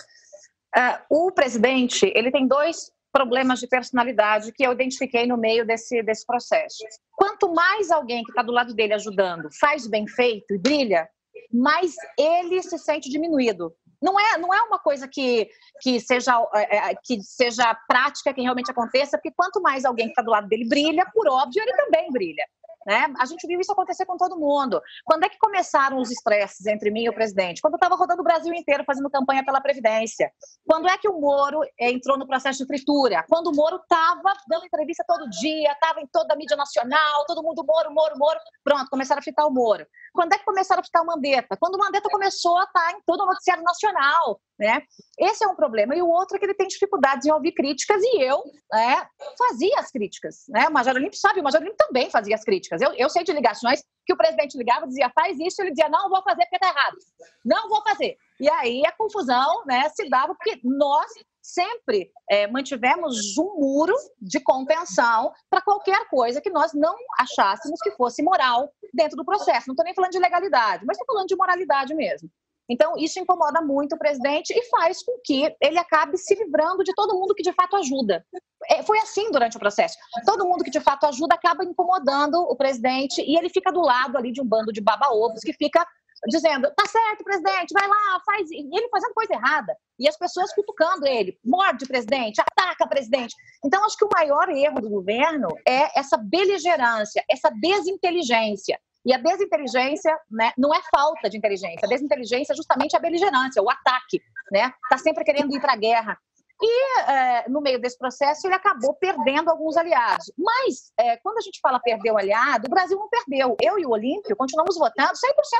[0.76, 6.02] Uh, o presidente, ele tem dois problemas de personalidade que eu identifiquei no meio desse,
[6.02, 6.78] desse processo.
[7.12, 11.08] Quanto mais alguém que está do lado dele ajudando faz bem feito e brilha,
[11.52, 13.74] mas ele se sente diminuído.
[14.02, 15.48] Não é, não é uma coisa que,
[15.82, 20.12] que, seja, é, é, que seja prática, que realmente aconteça, porque quanto mais alguém que
[20.12, 22.44] está do lado dele brilha, por óbvio, ele também brilha.
[22.86, 23.12] Né?
[23.18, 24.80] A gente viu isso acontecer com todo mundo.
[25.04, 27.60] Quando é que começaram os estresses entre mim e o presidente?
[27.60, 30.32] Quando eu estava rodando o Brasil inteiro fazendo campanha pela Previdência.
[30.66, 33.24] Quando é que o Moro entrou no processo de fritura?
[33.28, 37.42] Quando o Moro estava dando entrevista todo dia, estava em toda a mídia nacional, todo
[37.42, 38.40] mundo Moro, Moro, Moro.
[38.64, 39.86] Pronto, começaram a fitar o Moro.
[40.12, 41.56] Quando é que começaram a fitar o Mandetta?
[41.58, 44.40] Quando o Mandetta começou a estar tá em todo o noticiário nacional.
[44.60, 44.82] Né?
[45.18, 45.96] Esse é um problema.
[45.96, 49.06] E o outro é que ele tem dificuldades em ouvir críticas e eu né,
[49.38, 50.44] fazia as críticas.
[50.50, 50.68] Né?
[50.68, 52.69] O Major Olímpio sabe, o Major Olímpio também fazia as críticas.
[52.80, 55.88] Eu, eu sei de ligações que o presidente ligava e dizia, faz isso, ele dizia,
[55.88, 56.96] não, vou fazer porque está errado.
[57.44, 58.16] Não vou fazer.
[58.38, 61.10] E aí a confusão né, se dava porque nós
[61.42, 67.92] sempre é, mantivemos um muro de contenção para qualquer coisa que nós não achássemos que
[67.92, 69.68] fosse moral dentro do processo.
[69.68, 72.30] Não estou nem falando de legalidade, mas estou falando de moralidade mesmo.
[72.70, 76.92] Então, isso incomoda muito o presidente e faz com que ele acabe se livrando de
[76.94, 78.24] todo mundo que de fato ajuda.
[78.68, 79.96] É, foi assim durante o processo.
[80.24, 84.16] Todo mundo que de fato ajuda acaba incomodando o presidente e ele fica do lado
[84.16, 85.84] ali de um bando de baba-ovos que fica
[86.28, 88.50] dizendo: tá certo, presidente, vai lá, faz.
[88.50, 89.76] E ele fazendo coisa errada.
[89.98, 93.34] E as pessoas cutucando ele: morde, presidente, ataca, presidente.
[93.64, 98.78] Então, acho que o maior erro do governo é essa beligerância, essa desinteligência.
[99.04, 101.80] E a desinteligência né, não é falta de inteligência.
[101.84, 104.20] A desinteligência é justamente a beligerância, o ataque.
[104.52, 104.72] Né?
[104.88, 106.18] Tá sempre querendo ir para a guerra.
[106.62, 110.30] E é, no meio desse processo ele acabou perdendo alguns aliados.
[110.36, 113.56] Mas é, quando a gente fala perder o aliado, o Brasil não perdeu.
[113.62, 115.16] Eu e o Olímpio continuamos votando 100%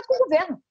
[0.06, 0.62] com o governo.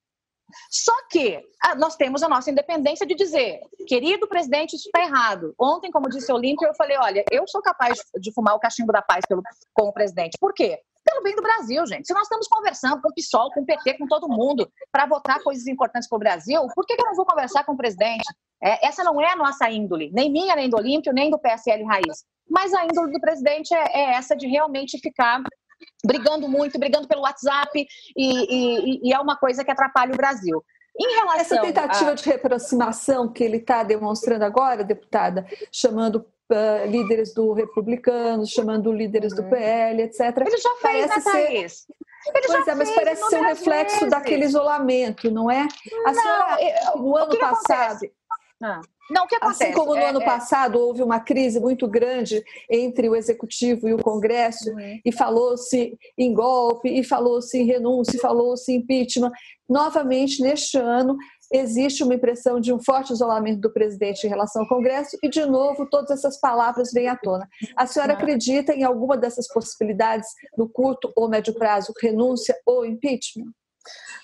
[0.70, 1.42] Só que
[1.78, 5.54] nós temos a nossa independência de dizer, querido presidente, isso está errado.
[5.58, 8.92] Ontem, como disse o Olímpio, eu falei, olha, eu sou capaz de fumar o cachimbo
[8.92, 10.36] da paz pelo, com o presidente.
[10.40, 10.80] Por quê?
[11.10, 12.06] Pelo bem do Brasil, gente.
[12.06, 15.42] Se nós estamos conversando com o PSOL, com o PT, com todo mundo, para votar
[15.42, 18.24] coisas importantes para o Brasil, por que, que eu não vou conversar com o presidente?
[18.62, 21.84] É, essa não é a nossa índole, nem minha, nem do Olímpio, nem do PSL
[21.84, 22.24] Raiz.
[22.48, 25.42] Mas a índole do presidente é, é essa de realmente ficar
[26.04, 30.62] brigando muito, brigando pelo WhatsApp, e, e, e é uma coisa que atrapalha o Brasil.
[31.38, 38.50] Essa tentativa de reaproximação que ele está demonstrando agora, deputada, chamando uh, líderes do Republicanos,
[38.50, 40.20] chamando líderes do PL, etc.
[40.46, 41.86] Ele já fez, parece né, Thaís?
[42.34, 44.10] Ele pois é, mas parece ser um reflexo vezes.
[44.10, 45.66] daquele isolamento, não é?
[46.04, 48.00] A não, senhora, no ano passado.
[48.62, 48.80] Ah.
[49.10, 49.64] Não, o que acontece?
[49.64, 50.24] Assim como no é, ano é...
[50.24, 55.00] passado houve uma crise muito grande entre o Executivo e o Congresso, uhum.
[55.04, 59.32] e falou-se em golpe, e falou-se em renúncia, e falou-se em impeachment.
[59.68, 61.16] Novamente, neste ano,
[61.50, 65.44] existe uma impressão de um forte isolamento do presidente em relação ao Congresso, e, de
[65.44, 67.48] novo, todas essas palavras vêm à tona.
[67.76, 73.52] A senhora acredita em alguma dessas possibilidades no curto ou médio prazo, renúncia ou impeachment?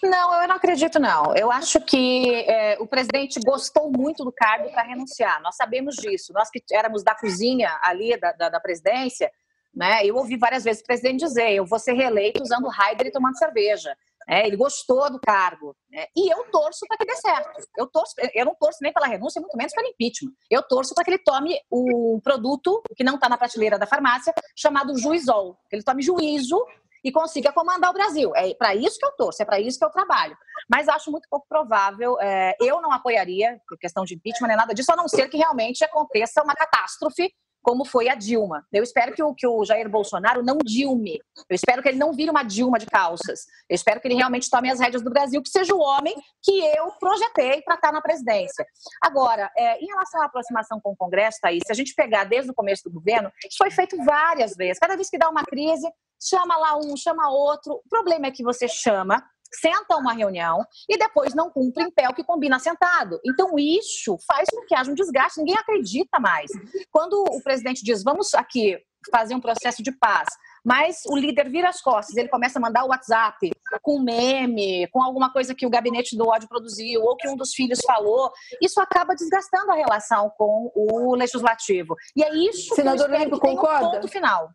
[0.03, 1.35] Não, eu não acredito, não.
[1.35, 5.41] Eu acho que é, o presidente gostou muito do cargo para renunciar.
[5.43, 6.33] Nós sabemos disso.
[6.33, 9.31] Nós que éramos da cozinha ali da, da, da presidência,
[9.77, 10.05] né?
[10.05, 13.37] Eu ouvi várias vezes o presidente dizer: eu vou ser reeleito usando Raider e tomando
[13.37, 13.95] cerveja.
[14.29, 15.77] É, ele gostou do cargo.
[15.89, 16.07] Né?
[16.17, 17.62] E eu torço para que dê certo.
[17.77, 20.33] Eu, torço, eu não torço nem pela renúncia, muito menos pelo impeachment.
[20.51, 24.35] Eu torço para que ele tome o produto que não está na prateleira da farmácia,
[24.57, 25.57] chamado Juizol.
[25.71, 26.61] Que ele tome juízo
[27.05, 28.35] e consiga comandar o Brasil.
[28.35, 30.37] É para isso que eu torço, é para isso que eu trabalho.
[30.69, 32.21] Mas acho muito pouco provável.
[32.21, 35.37] É, eu não apoiaria, por questão de impeachment, nem nada disso, a não ser que
[35.37, 37.33] realmente aconteça uma catástrofe
[37.67, 38.65] como foi a Dilma.
[38.73, 41.19] Eu espero que o, que o Jair Bolsonaro não dilme.
[41.51, 43.41] Eu espero que ele não vire uma Dilma de calças.
[43.69, 46.65] Eu espero que ele realmente tome as rédeas do Brasil, que seja o homem que
[46.65, 48.65] eu projetei para estar na presidência.
[49.03, 52.53] Agora, é, em relação à aproximação com o Congresso, Thaís, se a gente pegar desde
[52.53, 54.79] o começo do governo, isso foi feito várias vezes.
[54.79, 55.91] Cada vez que dá uma crise,
[56.23, 57.83] chama lá um, chama outro.
[57.85, 59.21] O problema é que você chama,
[59.53, 63.21] senta uma reunião e depois não cumpre em pé o que combina sentado.
[63.25, 66.51] Então, isso faz com que haja um desgaste, ninguém acredita mais.
[66.91, 68.79] Quando o presidente diz, vamos aqui
[69.11, 70.29] fazer um processo de paz,
[70.65, 73.51] mas o líder vira as costas, ele começa a mandar o WhatsApp
[73.83, 77.53] com meme, com alguma coisa que o gabinete do ódio produziu, ou que um dos
[77.55, 81.95] filhos falou, isso acaba desgastando a relação com o legislativo.
[82.17, 83.87] E é isso Senador que eu Olímpio, concorda?
[83.87, 84.51] Um ponto final.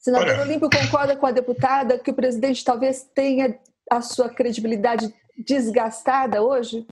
[0.00, 0.42] Senador Olha.
[0.42, 3.56] Olímpio concorda com a deputada que o presidente talvez tenha
[3.90, 6.86] a sua credibilidade desgastada hoje?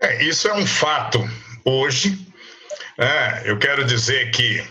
[0.00, 1.18] É, isso é um fato
[1.64, 2.18] hoje.
[2.98, 4.64] É, eu quero dizer que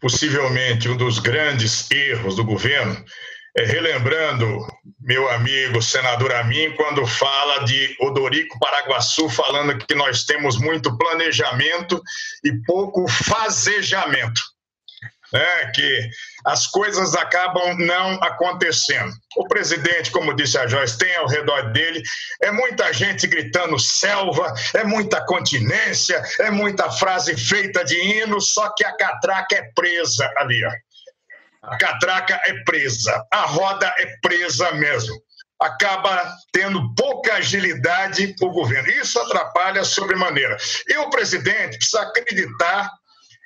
[0.00, 3.02] possivelmente um dos grandes erros do governo
[3.56, 4.46] é relembrando
[5.00, 12.02] meu amigo senador Amin quando fala de Odorico Paraguaçu falando que nós temos muito planejamento
[12.44, 14.40] e pouco fazejamento
[15.32, 16.10] né, que
[16.44, 19.12] as coisas acabam não acontecendo.
[19.36, 22.02] O presidente, como disse a Joyce, tem ao redor dele
[22.42, 28.72] é muita gente gritando selva, é muita continência, é muita frase feita de hino, só
[28.74, 30.60] que a catraca é presa ali.
[30.64, 30.70] Ó.
[31.62, 35.14] A catraca é presa, a roda é presa mesmo.
[35.60, 38.90] Acaba tendo pouca agilidade o governo.
[38.90, 40.56] Isso atrapalha sobremaneira.
[40.88, 42.90] E o presidente precisa acreditar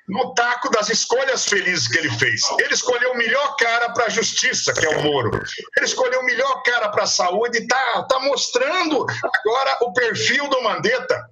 [0.08, 2.40] no taco das escolhas felizes que ele fez.
[2.60, 5.30] Ele escolheu o melhor cara para a justiça, que é o Moro.
[5.76, 10.48] Ele escolheu o melhor cara para a saúde e está tá mostrando agora o perfil
[10.48, 11.24] do Mandetta.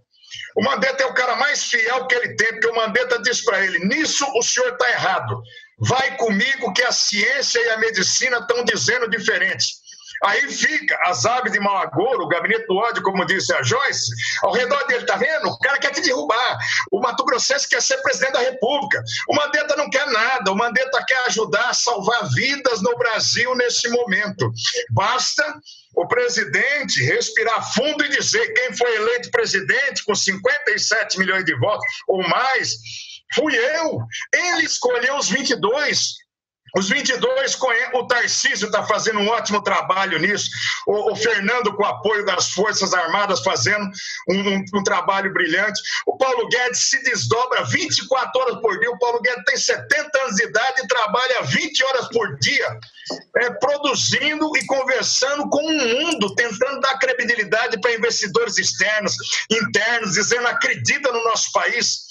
[0.56, 3.64] O Mandetta é o cara mais fiel que ele tem, porque o Mandetta diz para
[3.64, 5.40] ele: nisso o senhor está errado.
[5.78, 9.83] Vai comigo que a ciência e a medicina estão dizendo diferentes.
[10.22, 14.10] Aí fica as aves de Malagouro, o gabinete do ódio, como disse a Joyce,
[14.42, 15.48] ao redor dele, tá vendo?
[15.48, 16.58] O cara quer te derrubar.
[16.90, 19.02] O Mato Grossense quer ser presidente da República.
[19.28, 20.52] O Mandetta não quer nada.
[20.52, 24.50] O Mandetta quer ajudar a salvar vidas no Brasil nesse momento.
[24.90, 25.44] Basta
[25.96, 31.86] o presidente respirar fundo e dizer quem foi eleito presidente com 57 milhões de votos
[32.08, 32.74] ou mais.
[33.34, 33.98] Fui eu.
[34.32, 36.23] Ele escolheu os 22.
[36.76, 37.56] Os 22,
[37.94, 40.50] o Tarcísio está fazendo um ótimo trabalho nisso.
[40.86, 43.88] O, o, Fernando, com o apoio das Forças Armadas, fazendo
[44.28, 45.80] um, um, um, trabalho brilhante.
[46.04, 48.90] O Paulo Guedes se desdobra 24 horas por dia.
[48.90, 52.80] O Paulo Guedes tem 70 anos de idade e trabalha 20 horas por dia,
[53.36, 59.14] é, produzindo e conversando com o mundo, tentando dar credibilidade para investidores externos,
[59.48, 62.03] internos, dizendo acredita no nosso país.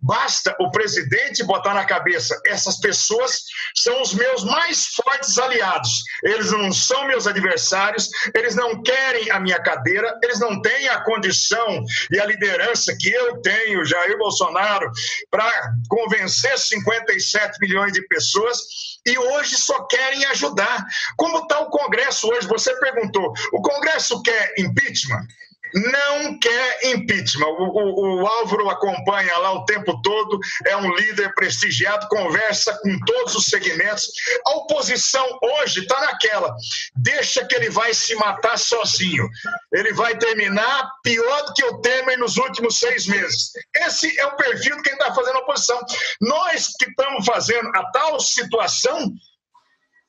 [0.00, 3.42] Basta o presidente botar na cabeça: essas pessoas
[3.74, 6.02] são os meus mais fortes aliados.
[6.22, 11.02] Eles não são meus adversários, eles não querem a minha cadeira, eles não têm a
[11.02, 14.90] condição e a liderança que eu tenho, Jair Bolsonaro,
[15.30, 15.50] para
[15.88, 18.58] convencer 57 milhões de pessoas
[19.06, 20.84] e hoje só querem ajudar.
[21.16, 22.46] Como está o Congresso hoje?
[22.46, 25.26] Você perguntou: o Congresso quer impeachment?
[25.74, 27.46] Não quer impeachment.
[27.46, 32.98] O, o, o, Álvaro acompanha lá o tempo todo, é um líder prestigiado, conversa com
[33.00, 34.10] todos os segmentos.
[34.46, 36.54] A oposição hoje está naquela,
[36.96, 39.28] deixa que ele vai se matar sozinho.
[39.72, 43.52] Ele vai terminar pior do que o Temer nos últimos seis meses.
[43.74, 45.80] Esse é o perfil de quem está fazendo a oposição.
[46.20, 49.12] Nós que estamos fazendo a tal situação,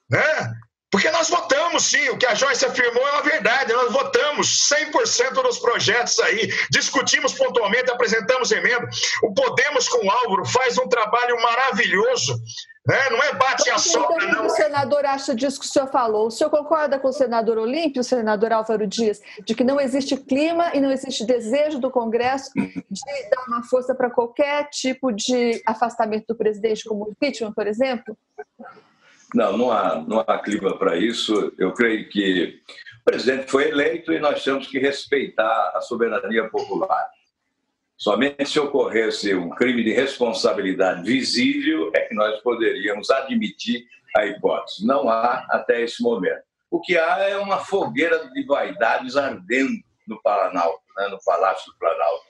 [0.10, 0.54] né?
[0.92, 5.34] Porque nós votamos, sim, o que a Joyce afirmou é uma verdade, nós votamos 100%
[5.44, 8.90] dos projetos aí, discutimos pontualmente, apresentamos emenda.
[9.24, 12.42] O Podemos com o Álvaro faz um trabalho maravilhoso,
[12.88, 13.10] né?
[13.12, 14.48] não é bate a sobra, não.
[14.48, 16.26] O senador acha disso que o senhor falou.
[16.28, 20.18] O senhor concorda com o senador Olímpio, o senador Álvaro Dias, de que não existe
[20.18, 25.62] clima e não existe desejo do Congresso de dar uma força para qualquer tipo de
[25.68, 28.18] afastamento do presidente, como o impeachment, por exemplo?
[29.34, 31.54] Não, não há, não há clima para isso.
[31.58, 32.60] Eu creio que
[33.02, 37.10] o presidente foi eleito e nós temos que respeitar a soberania popular.
[37.98, 44.86] Somente se ocorresse um crime de responsabilidade visível é que nós poderíamos admitir a hipótese.
[44.86, 46.42] Não há até esse momento.
[46.72, 51.78] O que há é uma fogueira de vaidades ardendo no Planalto, né, no Palácio do
[51.78, 52.24] Planalto.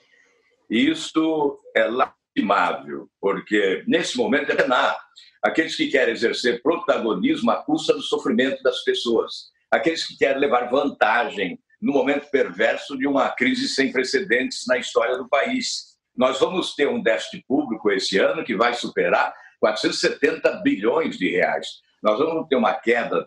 [0.68, 4.98] E isto é lastimável, porque nesse momento é nada
[5.42, 10.70] aqueles que querem exercer protagonismo à custa do sofrimento das pessoas, aqueles que querem levar
[10.70, 15.96] vantagem no momento perverso de uma crise sem precedentes na história do país.
[16.14, 21.66] Nós vamos ter um déficit público esse ano que vai superar 470 bilhões de reais.
[22.02, 23.26] Nós vamos ter uma queda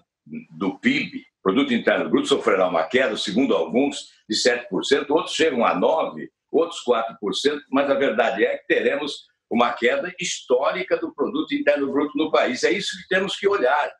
[0.52, 5.76] do PIB, Produto Interno Bruto sofrerá uma queda, segundo alguns, de 7%, outros chegam a
[5.76, 11.92] 9%, outros 4%, mas a verdade é que teremos uma queda histórica do produto interno
[11.92, 12.64] bruto no país.
[12.64, 13.94] É isso que temos que olhar.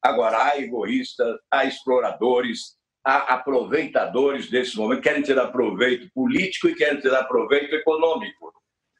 [0.00, 7.00] Agora, há egoístas, há exploradores, há aproveitadores desse momento, querem tirar proveito político e querem
[7.00, 8.52] tirar proveito econômico.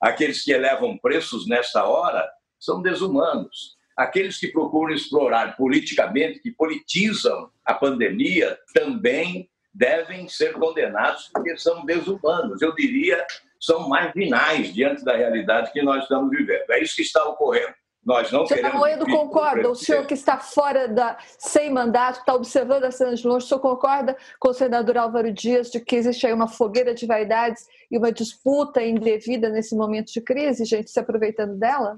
[0.02, 3.76] Aqueles que elevam preços nesta hora são desumanos.
[3.96, 11.84] Aqueles que procuram explorar politicamente, que politizam a pandemia, também devem ser condenados porque são
[11.84, 12.60] desumanos.
[12.60, 13.24] Eu diria
[13.60, 16.70] são marginais diante da realidade que nós estamos vivendo.
[16.70, 17.74] É isso que está ocorrendo.
[18.04, 18.80] Nós não Senhor queremos.
[18.80, 19.70] Moedo concorda?
[19.70, 23.48] O senhor que está fora da sem mandato, está observando a cena de longe, o
[23.48, 27.66] senhor concorda com o senador Álvaro Dias de que existe aí uma fogueira de vaidades
[27.90, 31.94] e uma disputa indevida nesse momento de crise, gente, se aproveitando dela?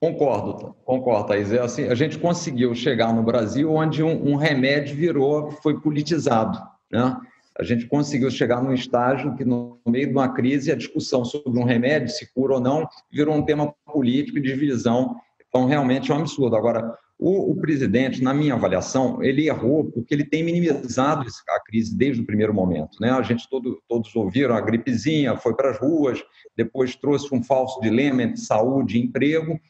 [0.00, 1.52] Concordo, concordo, Thaís.
[1.52, 6.60] É assim, a gente conseguiu chegar no Brasil onde um, um remédio virou, foi politizado.
[6.90, 7.16] Né?
[7.58, 11.58] A gente conseguiu chegar num estágio que, no meio de uma crise, a discussão sobre
[11.58, 15.16] um remédio, se cura ou não, virou um tema político e de divisão.
[15.48, 16.56] Então, realmente é um absurdo.
[16.56, 21.96] Agora, o, o, presidente, na minha avaliação, ele errou porque ele tem minimizado a crise
[21.96, 22.98] desde o primeiro momento.
[23.00, 23.10] Né?
[23.10, 26.20] A gente todo, todos ouviram a gripezinha, foi para as ruas,
[26.56, 29.60] depois trouxe um falso dilema entre saúde e emprego,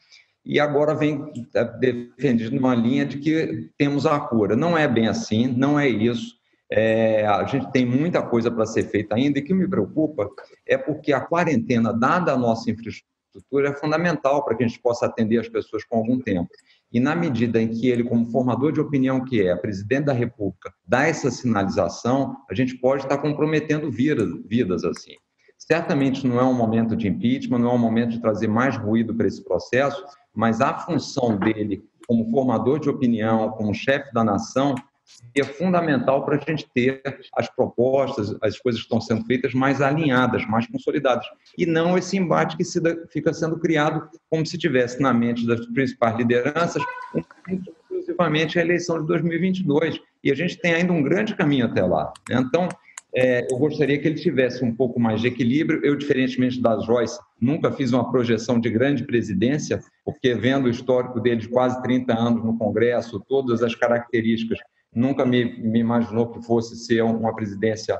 [0.45, 4.55] e agora vem é, defendendo uma linha de que temos a cura.
[4.55, 6.41] Não é bem assim, não é isso.
[6.75, 10.27] É, a gente tem muita coisa para ser feita ainda, e o que me preocupa
[10.65, 15.05] é porque a quarentena, dada a nossa infraestrutura, é fundamental para que a gente possa
[15.05, 16.49] atender as pessoas com algum tempo.
[16.91, 20.73] E na medida em que ele, como formador de opinião que é, presidente da República,
[20.83, 25.13] dá essa sinalização, a gente pode estar comprometendo vidas, vidas assim.
[25.59, 29.13] Certamente não é um momento de impeachment, não é um momento de trazer mais ruído
[29.13, 30.03] para esse processo,
[30.33, 34.73] mas a função dele como formador de opinião, como chefe da nação,
[35.35, 37.01] é fundamental para a gente ter
[37.35, 41.25] as propostas, as coisas que estão sendo feitas mais alinhadas, mais consolidadas.
[41.57, 42.63] E não esse embate que
[43.09, 46.83] fica sendo criado como se tivesse na mente das principais lideranças
[48.03, 49.99] exclusivamente a eleição de 2022.
[50.23, 52.11] E a gente tem ainda um grande caminho até lá.
[52.29, 52.67] Então,
[53.15, 55.81] é, eu gostaria que ele tivesse um pouco mais de equilíbrio.
[55.83, 61.19] Eu, diferentemente da Joyce, nunca fiz uma projeção de grande presidência, porque vendo o histórico
[61.19, 64.59] dele de quase 30 anos no Congresso, todas as características
[64.95, 67.99] nunca me, me imaginou que fosse ser uma presidência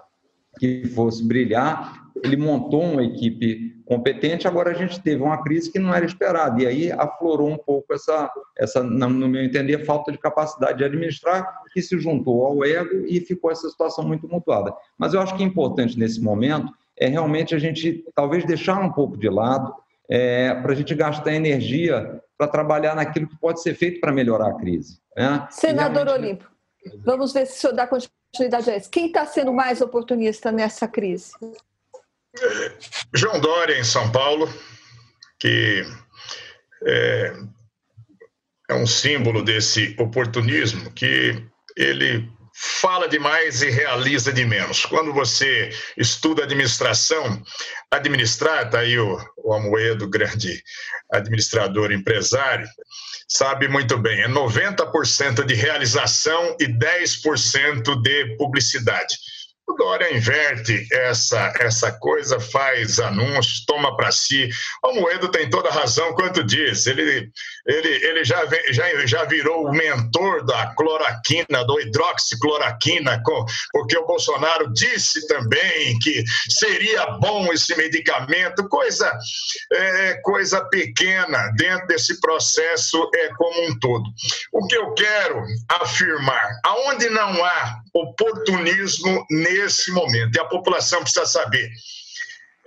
[0.59, 2.03] que fosse brilhar.
[2.23, 6.61] Ele montou uma equipe competente, agora a gente teve uma crise que não era esperada,
[6.61, 11.45] e aí aflorou um pouco essa, essa no meu entender, falta de capacidade de administrar,
[11.73, 14.73] que se juntou ao ego e ficou essa situação muito mutuada.
[14.97, 18.91] Mas eu acho que é importante nesse momento é realmente a gente talvez deixar um
[18.91, 19.73] pouco de lado,
[20.09, 24.49] é, para a gente gastar energia para trabalhar naquilo que pode ser feito para melhorar
[24.49, 24.99] a crise.
[25.15, 25.47] Né?
[25.49, 26.47] Senador Olímpio,
[27.05, 28.89] Vamos ver se o senhor dá continuidade a isso.
[28.89, 31.31] Quem está sendo mais oportunista nessa crise?
[33.13, 34.51] João Dória, em São Paulo,
[35.39, 35.85] que
[36.85, 37.33] é,
[38.69, 44.85] é um símbolo desse oportunismo, que ele fala demais e realiza de menos.
[44.85, 47.41] Quando você estuda administração,
[47.91, 50.63] administrar, está aí o, o Amoedo, grande
[51.11, 52.67] administrador empresário,
[53.35, 59.17] sabe muito bem, é 90% de realização e 10% de publicidade.
[59.67, 64.49] O Dória inverte essa, essa coisa, faz anúncios, toma para si.
[64.83, 66.85] O Moedo tem toda razão quanto diz.
[66.85, 67.31] Ele,
[67.65, 73.21] ele, ele já, já, já virou o mentor da cloroquina, do hidroxicloroquina,
[73.71, 79.11] porque o Bolsonaro disse também que seria bom esse medicamento, coisa,
[79.71, 84.03] é, coisa pequena dentro desse processo é, como um todo.
[84.51, 91.25] O que eu quero afirmar, aonde não há oportunismo nesse momento, e a população precisa
[91.25, 91.69] saber,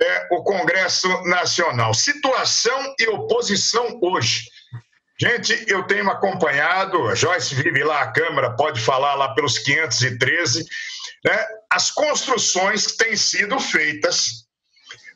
[0.00, 1.94] é o Congresso Nacional.
[1.94, 4.44] Situação e oposição hoje.
[5.18, 10.66] Gente, eu tenho acompanhado, Joyce vive lá, a Câmara pode falar lá pelos 513,
[11.24, 14.46] né, as construções que têm sido feitas.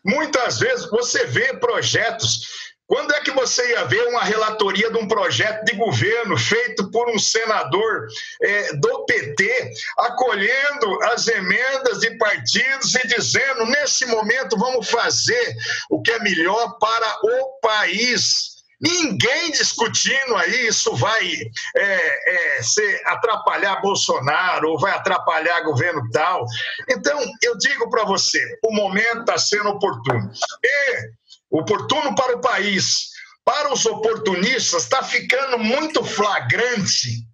[0.03, 5.07] Muitas vezes você vê projetos quando é que você ia ver uma relatoria de um
[5.07, 8.09] projeto de governo feito por um senador
[8.43, 15.55] é, do PT, acolhendo as emendas de partidos e dizendo: nesse momento vamos fazer
[15.89, 18.50] o que é melhor para o país?
[18.81, 21.31] Ninguém discutindo aí isso vai
[21.77, 26.45] é, é, ser, atrapalhar Bolsonaro ou vai atrapalhar governo tal.
[26.89, 30.31] Então, eu digo para você: o momento está sendo oportuno.
[30.65, 31.11] E
[31.51, 33.11] oportuno para o país.
[33.45, 37.27] Para os oportunistas, está ficando muito flagrante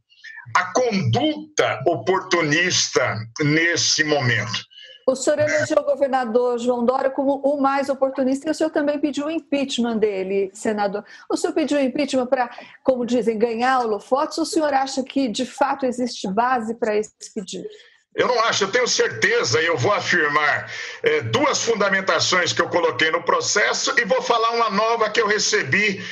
[0.54, 4.64] a conduta oportunista nesse momento.
[5.06, 8.98] O senhor elegeu o governador João Dória como o mais oportunista e o senhor também
[8.98, 11.04] pediu o impeachment dele, senador.
[11.30, 12.50] O senhor pediu impeachment para,
[12.82, 17.12] como dizem, ganhar holofotes ou o senhor acha que de fato existe base para esse
[17.32, 17.68] pedido?
[18.16, 22.68] Eu não acho, eu tenho certeza, e eu vou afirmar é, duas fundamentações que eu
[22.68, 26.02] coloquei no processo e vou falar uma nova que eu recebi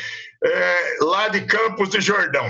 [0.45, 2.47] é, lá de Campos de Jordão.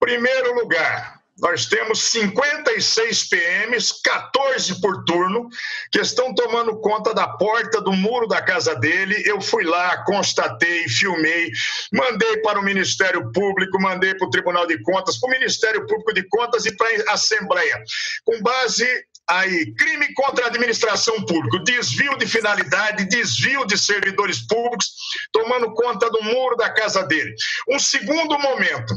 [0.00, 5.48] Primeiro lugar, nós temos 56 PMs, 14 por turno,
[5.90, 9.20] que estão tomando conta da porta do muro da casa dele.
[9.26, 11.50] Eu fui lá, constatei, filmei,
[11.92, 16.14] mandei para o Ministério Público, mandei para o Tribunal de Contas, para o Ministério Público
[16.14, 17.82] de Contas e para a Assembleia.
[18.24, 18.86] Com base
[19.28, 24.86] aí, crime contra a administração pública, desvio de finalidade, desvio de servidores públicos,
[25.32, 27.34] tomando conta do muro da casa dele.
[27.68, 28.94] Um segundo momento,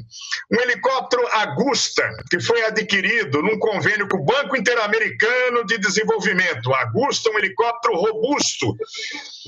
[0.52, 6.74] um helicóptero Agusta, que foi adquirido num convênio com o Banco Interamericano de Desenvolvimento.
[6.74, 8.76] Agusta, um helicóptero robusto,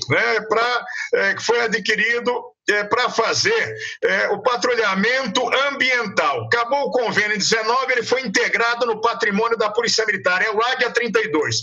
[0.08, 2.32] né, pra, é, que foi adquirido
[2.70, 6.44] é, para fazer é, o patrulhamento ambiental.
[6.44, 10.62] Acabou o convênio em 19, ele foi integrado no patrimônio da Polícia Militar, é o
[10.62, 11.56] Águia 32.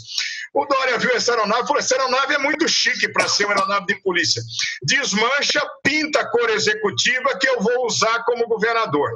[0.54, 3.54] O Dória viu essa aeronave e falou: essa aeronave é muito chique para ser uma
[3.54, 4.42] aeronave de polícia.
[4.82, 9.12] Desmancha, pinta a cor executiva que eu vou usar como governador.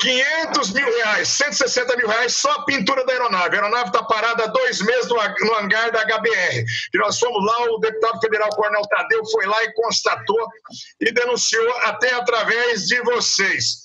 [0.00, 3.56] 500 mil reais, 160 mil reais só a pintura da aeronave.
[3.56, 6.64] A aeronave está parada há dois meses no, hangar da HBR.
[6.92, 10.48] E nós fomos lá, o deputado federal Coronel Tadeu foi lá e constatou
[11.00, 13.84] e denunciou até através de vocês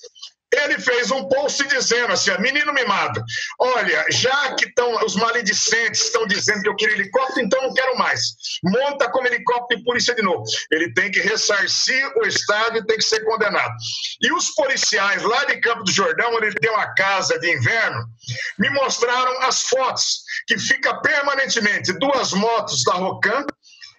[0.52, 3.22] ele fez um post dizendo assim: menino mimado,
[3.58, 7.96] olha, já que estão os maledicentes estão dizendo que eu queria helicóptero, então não quero
[7.96, 8.34] mais.
[8.64, 10.42] Monta como helicóptero de polícia de novo.
[10.70, 13.74] Ele tem que ressarcir o Estado e tem que ser condenado.
[14.20, 18.04] E os policiais lá de Campo do Jordão, onde ele tem uma casa de inverno,
[18.58, 23.46] me mostraram as fotos que fica permanentemente duas motos da Rocan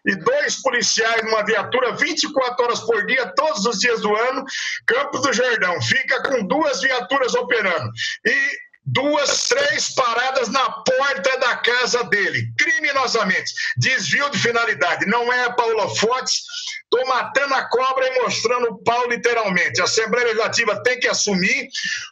[0.06, 4.43] e dois policiais numa viatura 24 horas por dia, todos os dias do ano.
[4.88, 7.91] Campos do Jordão fica com duas viaturas operando.
[8.26, 13.54] E duas, três paradas na porta da casa dele, criminosamente.
[13.78, 15.06] Desvio de finalidade.
[15.06, 16.41] Não é Paulo Fortes.
[16.84, 19.80] Estou matando a cobra e mostrando o pau literalmente.
[19.80, 21.70] A Assembleia Legislativa tem que assumir,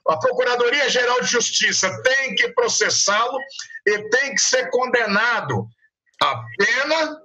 [0.08, 3.40] a Procuradoria-Geral de Justiça tem que processá-lo
[3.86, 5.68] e tem que ser condenado.
[6.22, 7.18] A pena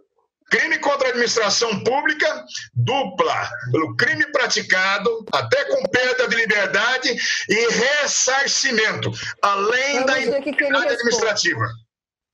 [0.55, 2.45] Crime contra a administração pública,
[2.75, 7.17] dupla, pelo crime praticado, até com perda de liberdade
[7.49, 9.11] e ressarcimento,
[9.43, 11.67] além Vamos da impunidade administrativa.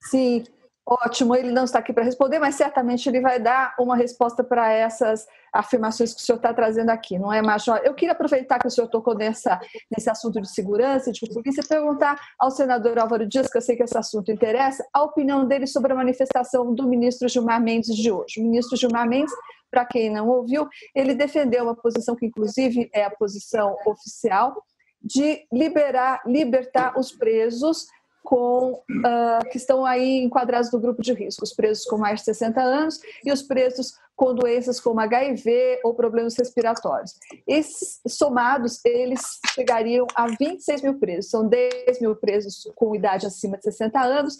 [0.03, 0.45] Sim,
[0.93, 4.73] Ótimo, ele não está aqui para responder, mas certamente ele vai dar uma resposta para
[4.73, 7.71] essas afirmações que o senhor está trazendo aqui, não é, Macho?
[7.85, 11.69] Eu queria aproveitar que o senhor tocou nessa, nesse assunto de segurança, de polícia, e
[11.69, 15.69] perguntar ao senador Álvaro Dias, que eu sei que esse assunto interessa, a opinião dele
[15.69, 18.41] sobre a manifestação do ministro Gilmar Mendes de hoje.
[18.41, 19.33] O ministro Gilmar Mendes
[19.71, 24.61] para quem não ouviu, ele defendeu uma posição que, inclusive, é a posição oficial
[25.01, 27.87] de liberar, libertar os presos
[28.31, 32.27] com uh, que estão aí enquadrados no grupo de risco, os presos com mais de
[32.27, 37.19] 60 anos e os presos com doenças como HIV ou problemas respiratórios.
[37.45, 39.21] Esses somados, eles
[39.53, 41.29] chegariam a 26 mil presos.
[41.29, 44.39] São 10 mil presos com idade acima de 60 anos,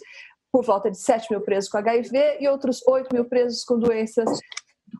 [0.53, 4.39] por volta de 7 mil presos com HIV e outros 8 mil presos com doenças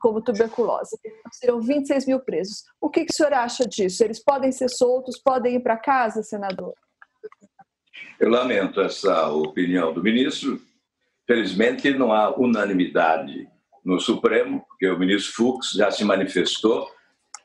[0.01, 0.97] como tuberculose.
[1.05, 2.65] Então, serão 26 mil presos.
[2.81, 4.03] O que, que o senhor acha disso?
[4.03, 6.73] Eles podem ser soltos, podem ir para casa, senador?
[8.19, 10.61] Eu lamento essa opinião do ministro.
[11.27, 13.47] Felizmente, não há unanimidade
[13.83, 16.87] no Supremo, porque o ministro Fux já se manifestou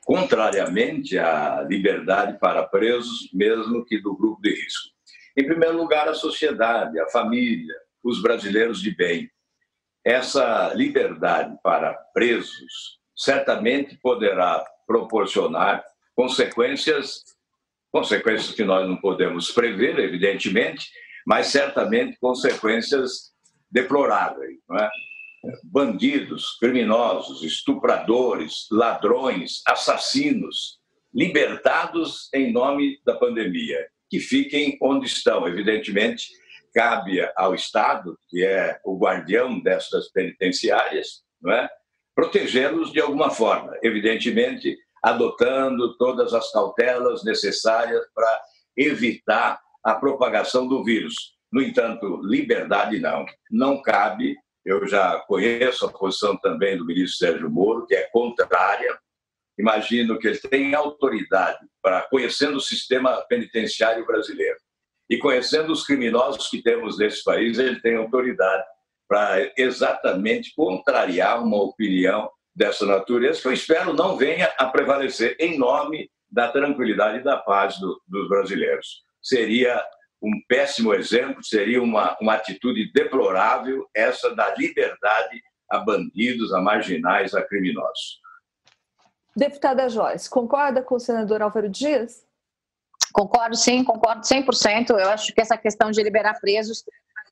[0.04, 4.90] contrariamente à liberdade para presos, mesmo que do grupo de risco.
[5.36, 9.30] Em primeiro lugar, a sociedade, a família, os brasileiros de bem.
[10.04, 15.84] Essa liberdade para presos certamente poderá proporcionar
[16.14, 17.24] consequências,
[17.96, 20.90] consequências que nós não podemos prever, evidentemente,
[21.26, 23.32] mas certamente consequências
[23.70, 24.58] deploráveis.
[24.78, 24.88] É?
[25.64, 30.78] bandidos, criminosos, estupradores, ladrões, assassinos,
[31.14, 35.46] libertados em nome da pandemia, que fiquem onde estão.
[35.48, 36.26] Evidentemente,
[36.74, 41.68] cabe ao Estado, que é o guardião destas penitenciárias, não é?
[42.14, 44.76] protegê-los de alguma forma, evidentemente
[45.06, 48.42] adotando todas as cautelas necessárias para
[48.76, 51.14] evitar a propagação do vírus.
[51.52, 53.24] No entanto, liberdade não.
[53.50, 54.36] Não cabe
[54.66, 58.98] eu já conheço a posição também do ministro Sérgio Moro, que é contrária.
[59.56, 64.58] Imagino que ele tem autoridade para, conhecendo o sistema penitenciário brasileiro
[65.08, 68.64] e conhecendo os criminosos que temos nesse país, ele tem autoridade
[69.08, 75.58] para exatamente contrariar uma opinião dessa natureza, que eu espero não venha a prevalecer em
[75.58, 79.04] nome da tranquilidade e da paz do, dos brasileiros.
[79.22, 79.84] Seria
[80.22, 87.34] um péssimo exemplo, seria uma, uma atitude deplorável essa da liberdade a bandidos, a marginais,
[87.34, 88.20] a criminosos.
[89.36, 92.24] Deputada Joyce, concorda com o senador Álvaro Dias?
[93.12, 94.90] Concordo, sim, concordo 100%.
[94.90, 96.82] Eu acho que essa questão de liberar presos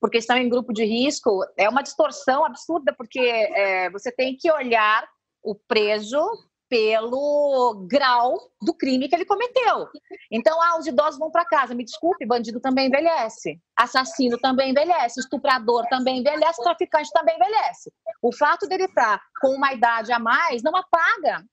[0.01, 4.53] porque estão em grupo de risco é uma distorção absurda, porque é, você tem que
[4.53, 5.09] olhar
[5.45, 6.21] o preso
[6.69, 9.87] pelo grau do crime que ele cometeu.
[10.31, 11.75] Então, ah, os idosos vão para casa.
[11.75, 13.61] Me desculpe, bandido também envelhece.
[13.77, 15.21] Assassino também envelhece.
[15.21, 16.63] Estuprador também envelhece.
[16.63, 17.93] Traficante também envelhece.
[18.21, 21.45] O fato dele estar tá com uma idade a mais não apaga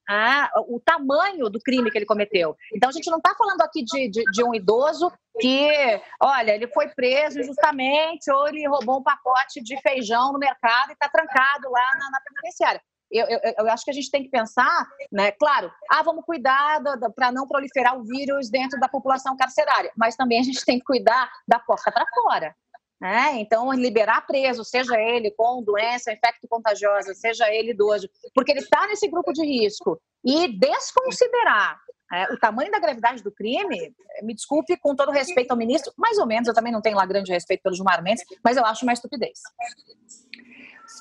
[0.68, 2.56] o tamanho do crime que ele cometeu.
[2.76, 6.68] Então, a gente não está falando aqui de, de, de um idoso que, olha, ele
[6.68, 11.70] foi preso injustamente ou ele roubou um pacote de feijão no mercado e está trancado
[11.70, 12.82] lá na, na penitenciária
[13.12, 15.32] eu, eu, eu, acho que a gente tem que pensar, né?
[15.34, 16.82] Claro, ah, vamos cuidar
[17.16, 20.86] para não proliferar o vírus dentro da população carcerária, mas também a gente tem que
[20.86, 22.55] cuidar da porta para fora.
[22.99, 23.39] Né?
[23.39, 29.07] Então, liberar preso, seja ele com doença infecto-contagiosa, seja ele idoso, porque ele está nesse
[29.07, 31.80] grupo de risco, e desconsiderar
[32.14, 36.20] é, o tamanho da gravidade do crime, me desculpe com todo respeito ao ministro, mais
[36.20, 38.86] ou menos, eu também não tenho lá grande respeito pelo Gilmar Mendes, mas eu acho
[38.86, 39.39] uma estupidez.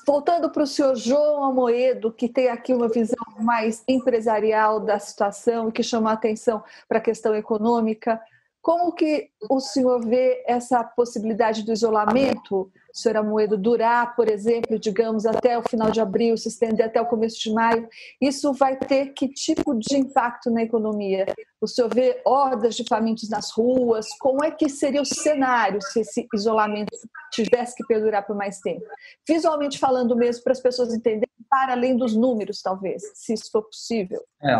[0.05, 5.69] Voltando para o senhor João Amoedo, que tem aqui uma visão mais empresarial da situação
[5.69, 8.19] e que chama a atenção para a questão econômica,
[8.61, 15.25] como que o senhor vê essa possibilidade do isolamento, senhora Moedo, durar, por exemplo, digamos,
[15.25, 17.89] até o final de abril, se estender até o começo de maio?
[18.21, 21.25] Isso vai ter que tipo de impacto na economia?
[21.59, 24.07] O senhor vê hordas de famintos nas ruas?
[24.19, 26.95] Como é que seria o cenário se esse isolamento
[27.31, 28.85] tivesse que perdurar por mais tempo?
[29.27, 33.63] Visualmente falando mesmo, para as pessoas entenderem, para além dos números, talvez, se isso for
[33.63, 34.21] possível.
[34.41, 34.55] É,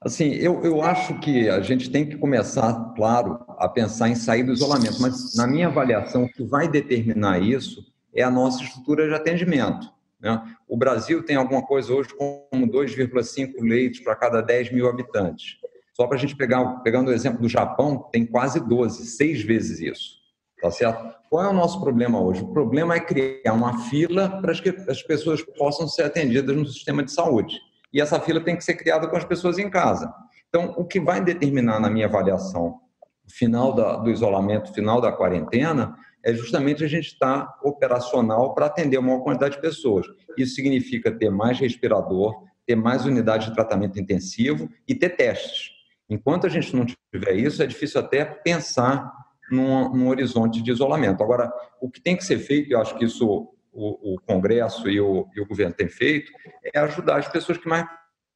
[0.00, 4.42] assim, eu, eu acho que a gente tem que começar, claro, a pensar em sair
[4.42, 9.08] do isolamento, mas na minha avaliação, o que vai determinar isso é a nossa estrutura
[9.08, 9.92] de atendimento.
[10.20, 10.40] Né?
[10.68, 15.56] O Brasil tem alguma coisa hoje como 2,5 leitos para cada 10 mil habitantes.
[15.94, 19.80] Só para a gente pegar, pegando o exemplo do Japão, tem quase 12, seis vezes
[19.80, 20.21] isso.
[20.62, 21.12] Tá certo?
[21.28, 22.40] Qual é o nosso problema hoje?
[22.40, 27.02] O problema é criar uma fila para que as pessoas possam ser atendidas no sistema
[27.02, 27.58] de saúde.
[27.92, 30.14] E essa fila tem que ser criada com as pessoas em casa.
[30.48, 32.78] Então, o que vai determinar, na minha avaliação,
[33.26, 38.66] o final da, do isolamento, final da quarentena, é justamente a gente estar operacional para
[38.66, 40.06] atender uma maior quantidade de pessoas.
[40.38, 45.70] Isso significa ter mais respirador, ter mais unidade de tratamento intensivo e ter testes.
[46.08, 49.12] Enquanto a gente não tiver isso, é difícil até pensar
[49.52, 51.22] num, num, horizonte de isolamento.
[51.22, 55.00] Agora, o que tem que ser feito, eu acho que isso o, o Congresso e
[55.00, 56.30] o, e o governo têm feito,
[56.74, 57.86] é ajudar as pessoas que mais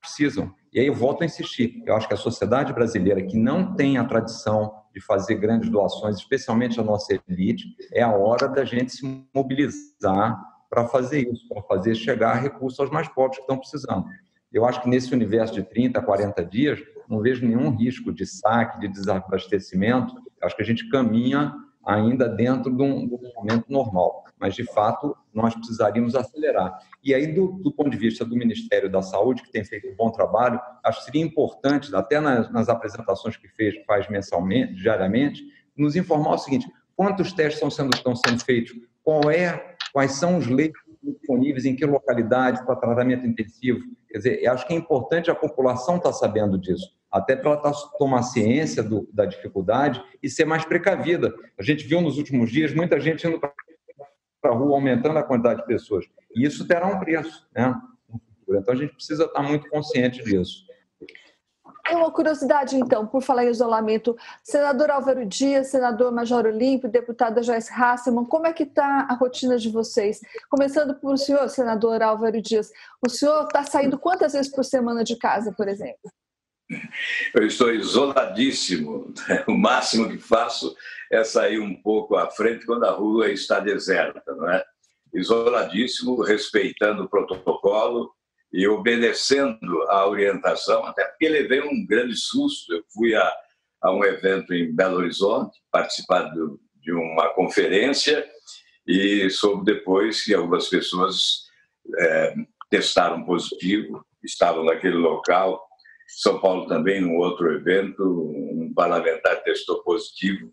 [0.01, 0.55] precisam.
[0.73, 1.83] E aí eu volto a insistir.
[1.85, 6.17] Eu acho que a sociedade brasileira, que não tem a tradição de fazer grandes doações,
[6.17, 10.41] especialmente a nossa elite, é a hora da gente se mobilizar
[10.71, 14.07] para fazer isso, para fazer chegar recursos aos mais pobres que estão precisando.
[14.53, 18.81] Eu acho que nesse universo de 30, 40 dias, não vejo nenhum risco de saque,
[18.81, 20.15] de desabastecimento.
[20.43, 21.55] Acho que a gente caminha
[21.87, 24.25] ainda dentro de um, de um momento normal.
[24.39, 26.79] Mas, de fato, nós precisaríamos acelerar.
[27.03, 29.95] E aí, do, do, ponto de vista do Ministério da Saúde, que tem feito um
[29.95, 35.43] bom trabalho, acho que seria importante, até nas, nas apresentações que fez, faz mensalmente, diariamente,
[35.77, 40.37] nos informar o seguinte: quantos testes estão sendo, estão sendo feitos, qual é, quais são
[40.37, 43.79] os leitos disponíveis, em que localidade para tratamento intensivo.
[44.09, 48.23] Quer dizer, acho que é importante a população estar sabendo disso até para ela tomar
[48.23, 51.35] ciência do, da dificuldade e ser mais precavida.
[51.59, 53.53] A gente viu nos últimos dias muita gente indo para
[54.45, 56.07] a rua, aumentando a quantidade de pessoas.
[56.35, 57.75] E isso terá um preço, né?
[58.49, 60.67] Então a gente precisa estar muito consciente disso.
[61.89, 67.73] Uma curiosidade, então, por falar em isolamento, senador Álvaro Dias, senador Major Olímpio, deputada Joyce
[67.73, 70.21] Hasselman, como é que está a rotina de vocês?
[70.51, 72.73] Começando por o senhor, senador Álvaro Dias,
[73.05, 76.11] o senhor está saindo quantas vezes por semana de casa, por exemplo?
[77.35, 79.13] Eu estou isoladíssimo.
[79.47, 80.75] O máximo que faço
[81.11, 84.65] é sair um pouco à frente quando a rua está deserta, não é?
[85.15, 88.13] Isoladíssimo, respeitando o protocolo
[88.53, 92.73] e obedecendo a orientação, até porque levei um grande susto.
[92.73, 93.33] Eu fui a,
[93.83, 98.27] a um evento em Belo Horizonte, participar de uma conferência
[98.87, 101.47] e soube depois que algumas pessoas
[101.99, 102.35] é,
[102.71, 105.66] testaram positivo, estavam naquele local
[106.07, 110.53] são Paulo também, num outro evento, um parlamentar testou positivo.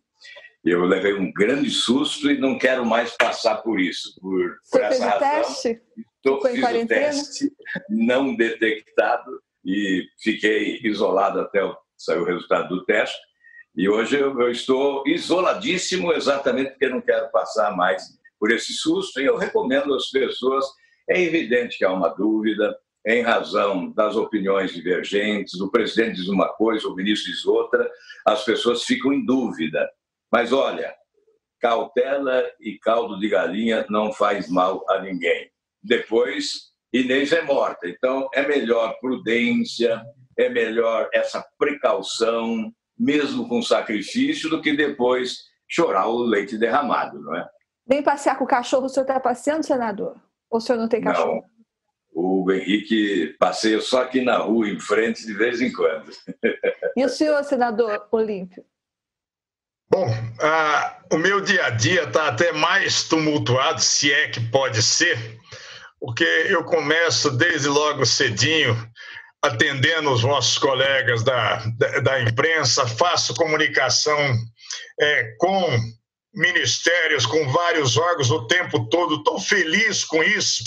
[0.64, 4.16] Eu levei um grande susto e não quero mais passar por isso.
[4.20, 5.82] Por, por essa o razão, teste?
[6.22, 7.52] Tô, Ficou fiz o teste
[7.90, 11.60] não detectado e fiquei isolado até
[11.98, 13.18] sair o resultado do teste.
[13.76, 18.04] E hoje eu, eu estou isoladíssimo exatamente porque não quero passar mais
[18.40, 20.66] por esse susto e eu recomendo às pessoas.
[21.10, 22.74] É evidente que há uma dúvida,
[23.06, 27.90] em razão das opiniões divergentes, o presidente diz uma coisa, o ministro diz outra,
[28.26, 29.90] as pessoas ficam em dúvida.
[30.32, 30.94] Mas olha,
[31.60, 35.52] cautela e caldo de galinha não faz mal a ninguém.
[35.82, 37.88] Depois, Inês é morta.
[37.88, 40.02] Então, é melhor prudência,
[40.38, 47.36] é melhor essa precaução, mesmo com sacrifício, do que depois chorar o leite derramado, não
[47.36, 47.48] é?
[47.86, 50.16] Vem passear com o cachorro, o senhor está passeando, senador?
[50.50, 51.36] Ou o senhor não tem cachorro?
[51.36, 51.53] Não.
[52.16, 56.12] O Henrique passeia só aqui na rua, em frente, de vez em quando.
[56.96, 58.64] E o senhor, senador Olímpio?
[59.90, 60.08] Bom,
[60.40, 65.40] ah, o meu dia a dia está até mais tumultuado, se é que pode ser,
[66.00, 68.76] porque eu começo desde logo cedinho
[69.42, 74.18] atendendo os vossos colegas da, da, da imprensa, faço comunicação
[75.00, 75.68] é, com
[76.34, 79.18] ministérios, com vários órgãos o tempo todo.
[79.18, 80.64] Estou feliz com isso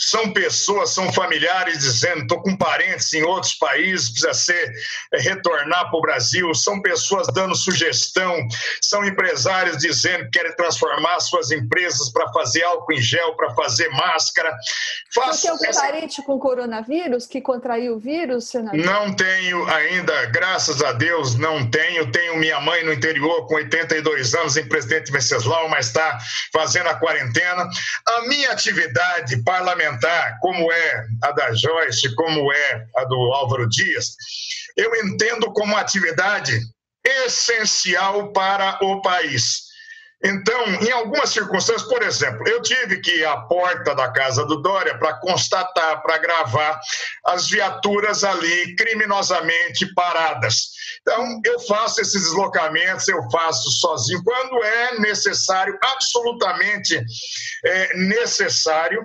[0.00, 4.72] são pessoas, são familiares dizendo: estou com parentes em outros países, precisa ser
[5.12, 6.54] é, retornar para o Brasil.
[6.54, 8.46] São pessoas dando sugestão,
[8.80, 13.88] são empresários dizendo que querem transformar suas empresas para fazer álcool em gel, para fazer
[13.90, 14.54] máscara.
[15.14, 15.80] Faço Você tem algum essa...
[15.80, 18.78] parente com coronavírus que contraiu o vírus, senador?
[18.78, 22.10] Não tenho ainda, graças a Deus, não tenho.
[22.12, 26.18] Tenho minha mãe no interior com 82 anos em Presidente Venceslau, mas está
[26.52, 27.68] fazendo a quarentena.
[28.06, 29.85] A minha atividade parlamentar
[30.40, 34.16] como é a da Joyce, como é a do Álvaro Dias,
[34.76, 36.60] eu entendo como atividade
[37.04, 39.66] essencial para o país.
[40.24, 44.62] Então, em algumas circunstâncias, por exemplo, eu tive que ir à porta da casa do
[44.62, 46.80] Dória para constatar, para gravar
[47.26, 50.70] as viaturas ali criminosamente paradas.
[51.02, 56.98] Então, eu faço esses deslocamentos, eu faço sozinho, quando é necessário, absolutamente
[57.64, 59.04] é, necessário,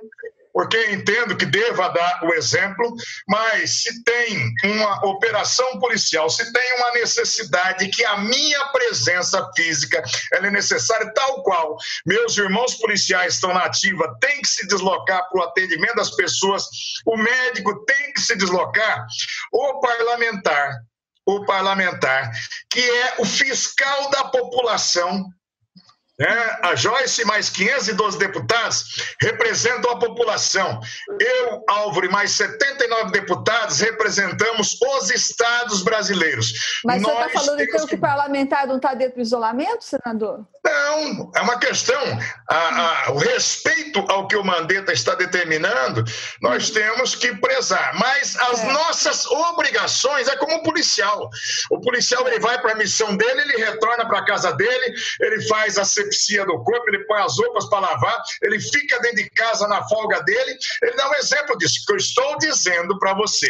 [0.54, 2.93] porque entendo que deva dar o exemplo,
[3.28, 10.04] mas se tem uma operação policial, se tem uma necessidade que a minha presença física
[10.34, 15.28] ela é necessária, tal qual meus irmãos policiais estão na ativa, tem que se deslocar
[15.30, 16.66] para o atendimento das pessoas,
[17.06, 19.06] o médico tem que se deslocar,
[19.52, 20.78] o parlamentar,
[21.26, 22.32] o parlamentar,
[22.70, 25.26] que é o fiscal da população,
[26.22, 26.59] né?
[26.61, 30.80] A Joyce mais 512 deputados representam a população.
[31.19, 36.53] Eu, Álvaro, e mais 79 deputados representamos os estados brasileiros.
[36.86, 40.45] Mas Nós você está falando então que o parlamentar não está dentro do isolamento, senador?
[40.63, 42.01] Não, é uma questão.
[42.47, 46.03] A, a, o respeito ao que o Mandetta está determinando,
[46.39, 46.74] nós hum.
[46.74, 47.97] temos que prezar.
[47.97, 48.72] Mas as é.
[48.72, 51.30] nossas obrigações é como o policial.
[51.72, 55.47] O policial ele vai para a missão dele, ele retorna para a casa dele, ele
[55.47, 59.30] faz a asepsia do corpo, ele põe as roupas para lavar, ele fica dentro de
[59.32, 60.57] casa na folga dele.
[60.84, 63.47] Ele dá um exemplo disso, que eu estou dizendo para você.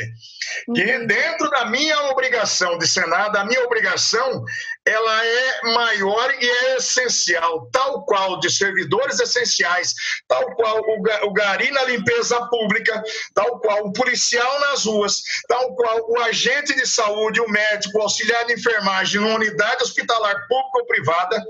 [0.74, 1.07] Que uhum.
[1.07, 4.43] dentro da minha obrigação de Senado, a minha obrigação
[4.86, 9.93] ela é maior e é essencial, tal qual de servidores essenciais,
[10.28, 10.80] tal qual
[11.24, 13.01] o gari na limpeza pública,
[13.34, 18.01] tal qual o policial nas ruas, tal qual o agente de saúde, o médico, o
[18.01, 21.43] auxiliar de enfermagem numa unidade hospitalar pública ou privada,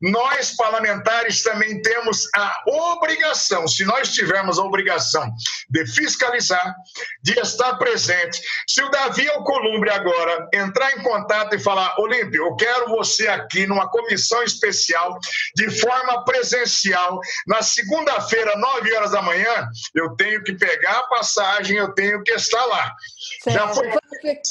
[0.00, 5.32] nós, parlamentares, também temos a obrigação, se nós tivermos a obrigação
[5.70, 6.74] de fiscalizar,
[7.22, 8.40] de estar presente.
[8.66, 13.66] Se o Davi Alcolumbre agora entrar em contato e falar, Olímpio, eu quero você aqui
[13.66, 15.18] numa comissão especial,
[15.54, 21.76] de forma presencial, na segunda-feira, nove horas da manhã, eu tenho que pegar a passagem,
[21.76, 22.94] eu tenho que estar lá.
[23.42, 23.56] Certo.
[23.56, 23.90] Já foi.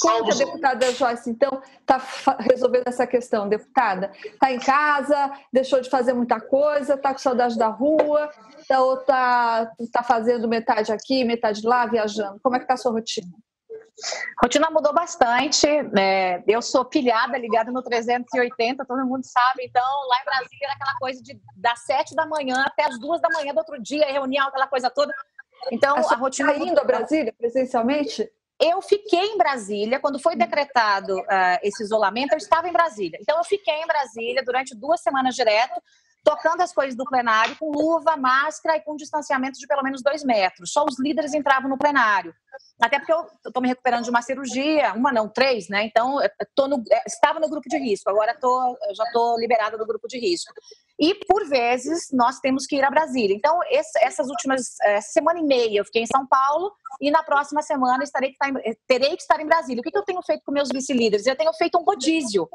[0.02, 2.02] Como que a deputada Joyce, então, está
[2.40, 4.12] resolvendo essa questão, deputada?
[4.24, 5.15] Está em casa,
[5.52, 8.30] deixou de fazer muita coisa, está com saudade da rua,
[8.68, 12.40] tá, ou está tá fazendo metade aqui, metade lá, viajando?
[12.42, 13.28] Como é que está a sua rotina?
[14.42, 15.68] Rotina mudou bastante.
[15.98, 19.66] É, eu sou pilhada, ligada no 380, todo mundo sabe.
[19.66, 23.22] Então, lá em Brasília era aquela coisa de das sete da manhã até as duas
[23.22, 25.14] da manhã do outro dia, reunião, aquela coisa toda.
[25.72, 26.52] Então, a, a rotina.
[26.52, 28.30] Está indo a Brasília presencialmente?
[28.60, 33.20] Eu fiquei em Brasília, quando foi decretado uh, esse isolamento, eu estava em Brasília.
[33.22, 35.82] Então, eu fiquei em Brasília durante duas semanas direto,
[36.24, 40.24] tocando as coisas do plenário com luva, máscara e com distanciamento de pelo menos dois
[40.24, 40.72] metros.
[40.72, 42.34] Só os líderes entravam no plenário.
[42.82, 45.84] Até porque eu estou me recuperando de uma cirurgia, uma não, três, né?
[45.84, 46.18] Então,
[46.56, 50.08] tô no, é, estava no grupo de risco, agora tô, já estou liberada do grupo
[50.08, 50.52] de risco.
[51.00, 53.36] E, por vezes, nós temos que ir a Brasília.
[53.36, 56.72] Então, esse, essas últimas, essa semana e meia eu fiquei em São Paulo
[57.02, 59.82] e na próxima semana estarei que estar em, terei que estar em Brasília.
[59.82, 61.26] O que, que eu tenho feito com meus vice-líderes?
[61.26, 62.48] Eu tenho feito um rodízio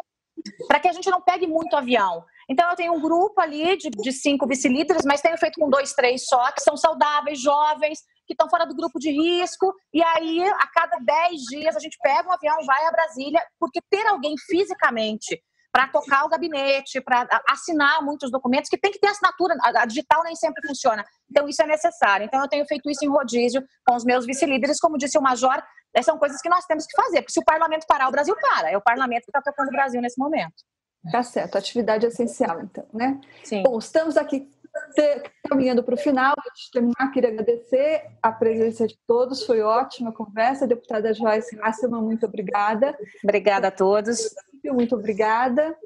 [0.67, 2.25] para que a gente não pegue muito avião.
[2.49, 5.93] Então, eu tenho um grupo ali de, de cinco vice-líderes, mas tenho feito com dois,
[5.93, 9.73] três só, que são saudáveis, jovens, que estão fora do grupo de risco.
[9.93, 13.81] E aí, a cada dez dias, a gente pega um avião vai a Brasília, porque
[13.91, 15.41] ter alguém fisicamente
[15.73, 20.23] para tocar o gabinete, para assinar muitos documentos, que tem que ter assinatura, a digital
[20.25, 21.05] nem sempre funciona.
[21.31, 22.27] Então, isso é necessário.
[22.27, 25.63] Então, eu tenho feito isso em rodízio com os meus vice-líderes, como disse o Major,
[26.03, 28.71] são coisas que nós temos que fazer, porque se o parlamento parar, o Brasil para.
[28.71, 30.55] É o parlamento que está tocando o Brasil nesse momento.
[31.11, 33.21] Tá certo, atividade essencial, então, né?
[33.43, 33.63] Sim.
[33.63, 34.49] Bom, estamos aqui
[35.49, 36.35] caminhando para o final.
[36.39, 40.67] Antes de terminar, queria agradecer a presença de todos, foi ótima a conversa.
[40.67, 42.97] Deputada Joyce Hasselman, muito obrigada.
[43.23, 44.35] Obrigada a todos.
[44.65, 45.77] Muito obrigada.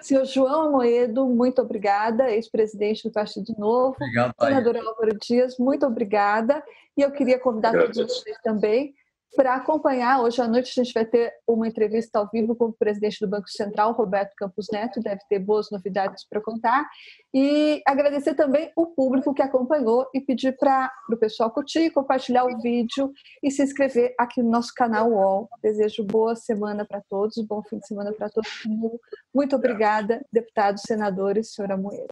[0.00, 3.96] Senhor João Amoedo, muito obrigada, ex-presidente do Partido Novo.
[3.96, 6.62] Obrigado, Senador Álvaro Dias, muito obrigada.
[6.96, 8.94] E eu queria convidar todos vocês também
[9.38, 10.20] para acompanhar.
[10.20, 13.28] Hoje à noite a gente vai ter uma entrevista ao vivo com o presidente do
[13.28, 16.84] Banco Central, Roberto Campos Neto, deve ter boas novidades para contar.
[17.32, 22.60] E agradecer também o público que acompanhou e pedir para o pessoal curtir, compartilhar o
[22.60, 25.48] vídeo e se inscrever aqui no nosso canal UOL.
[25.62, 28.50] Desejo boa semana para todos, bom fim de semana para todos.
[29.32, 32.08] Muito obrigada, deputados, senadores, senhora Moedo.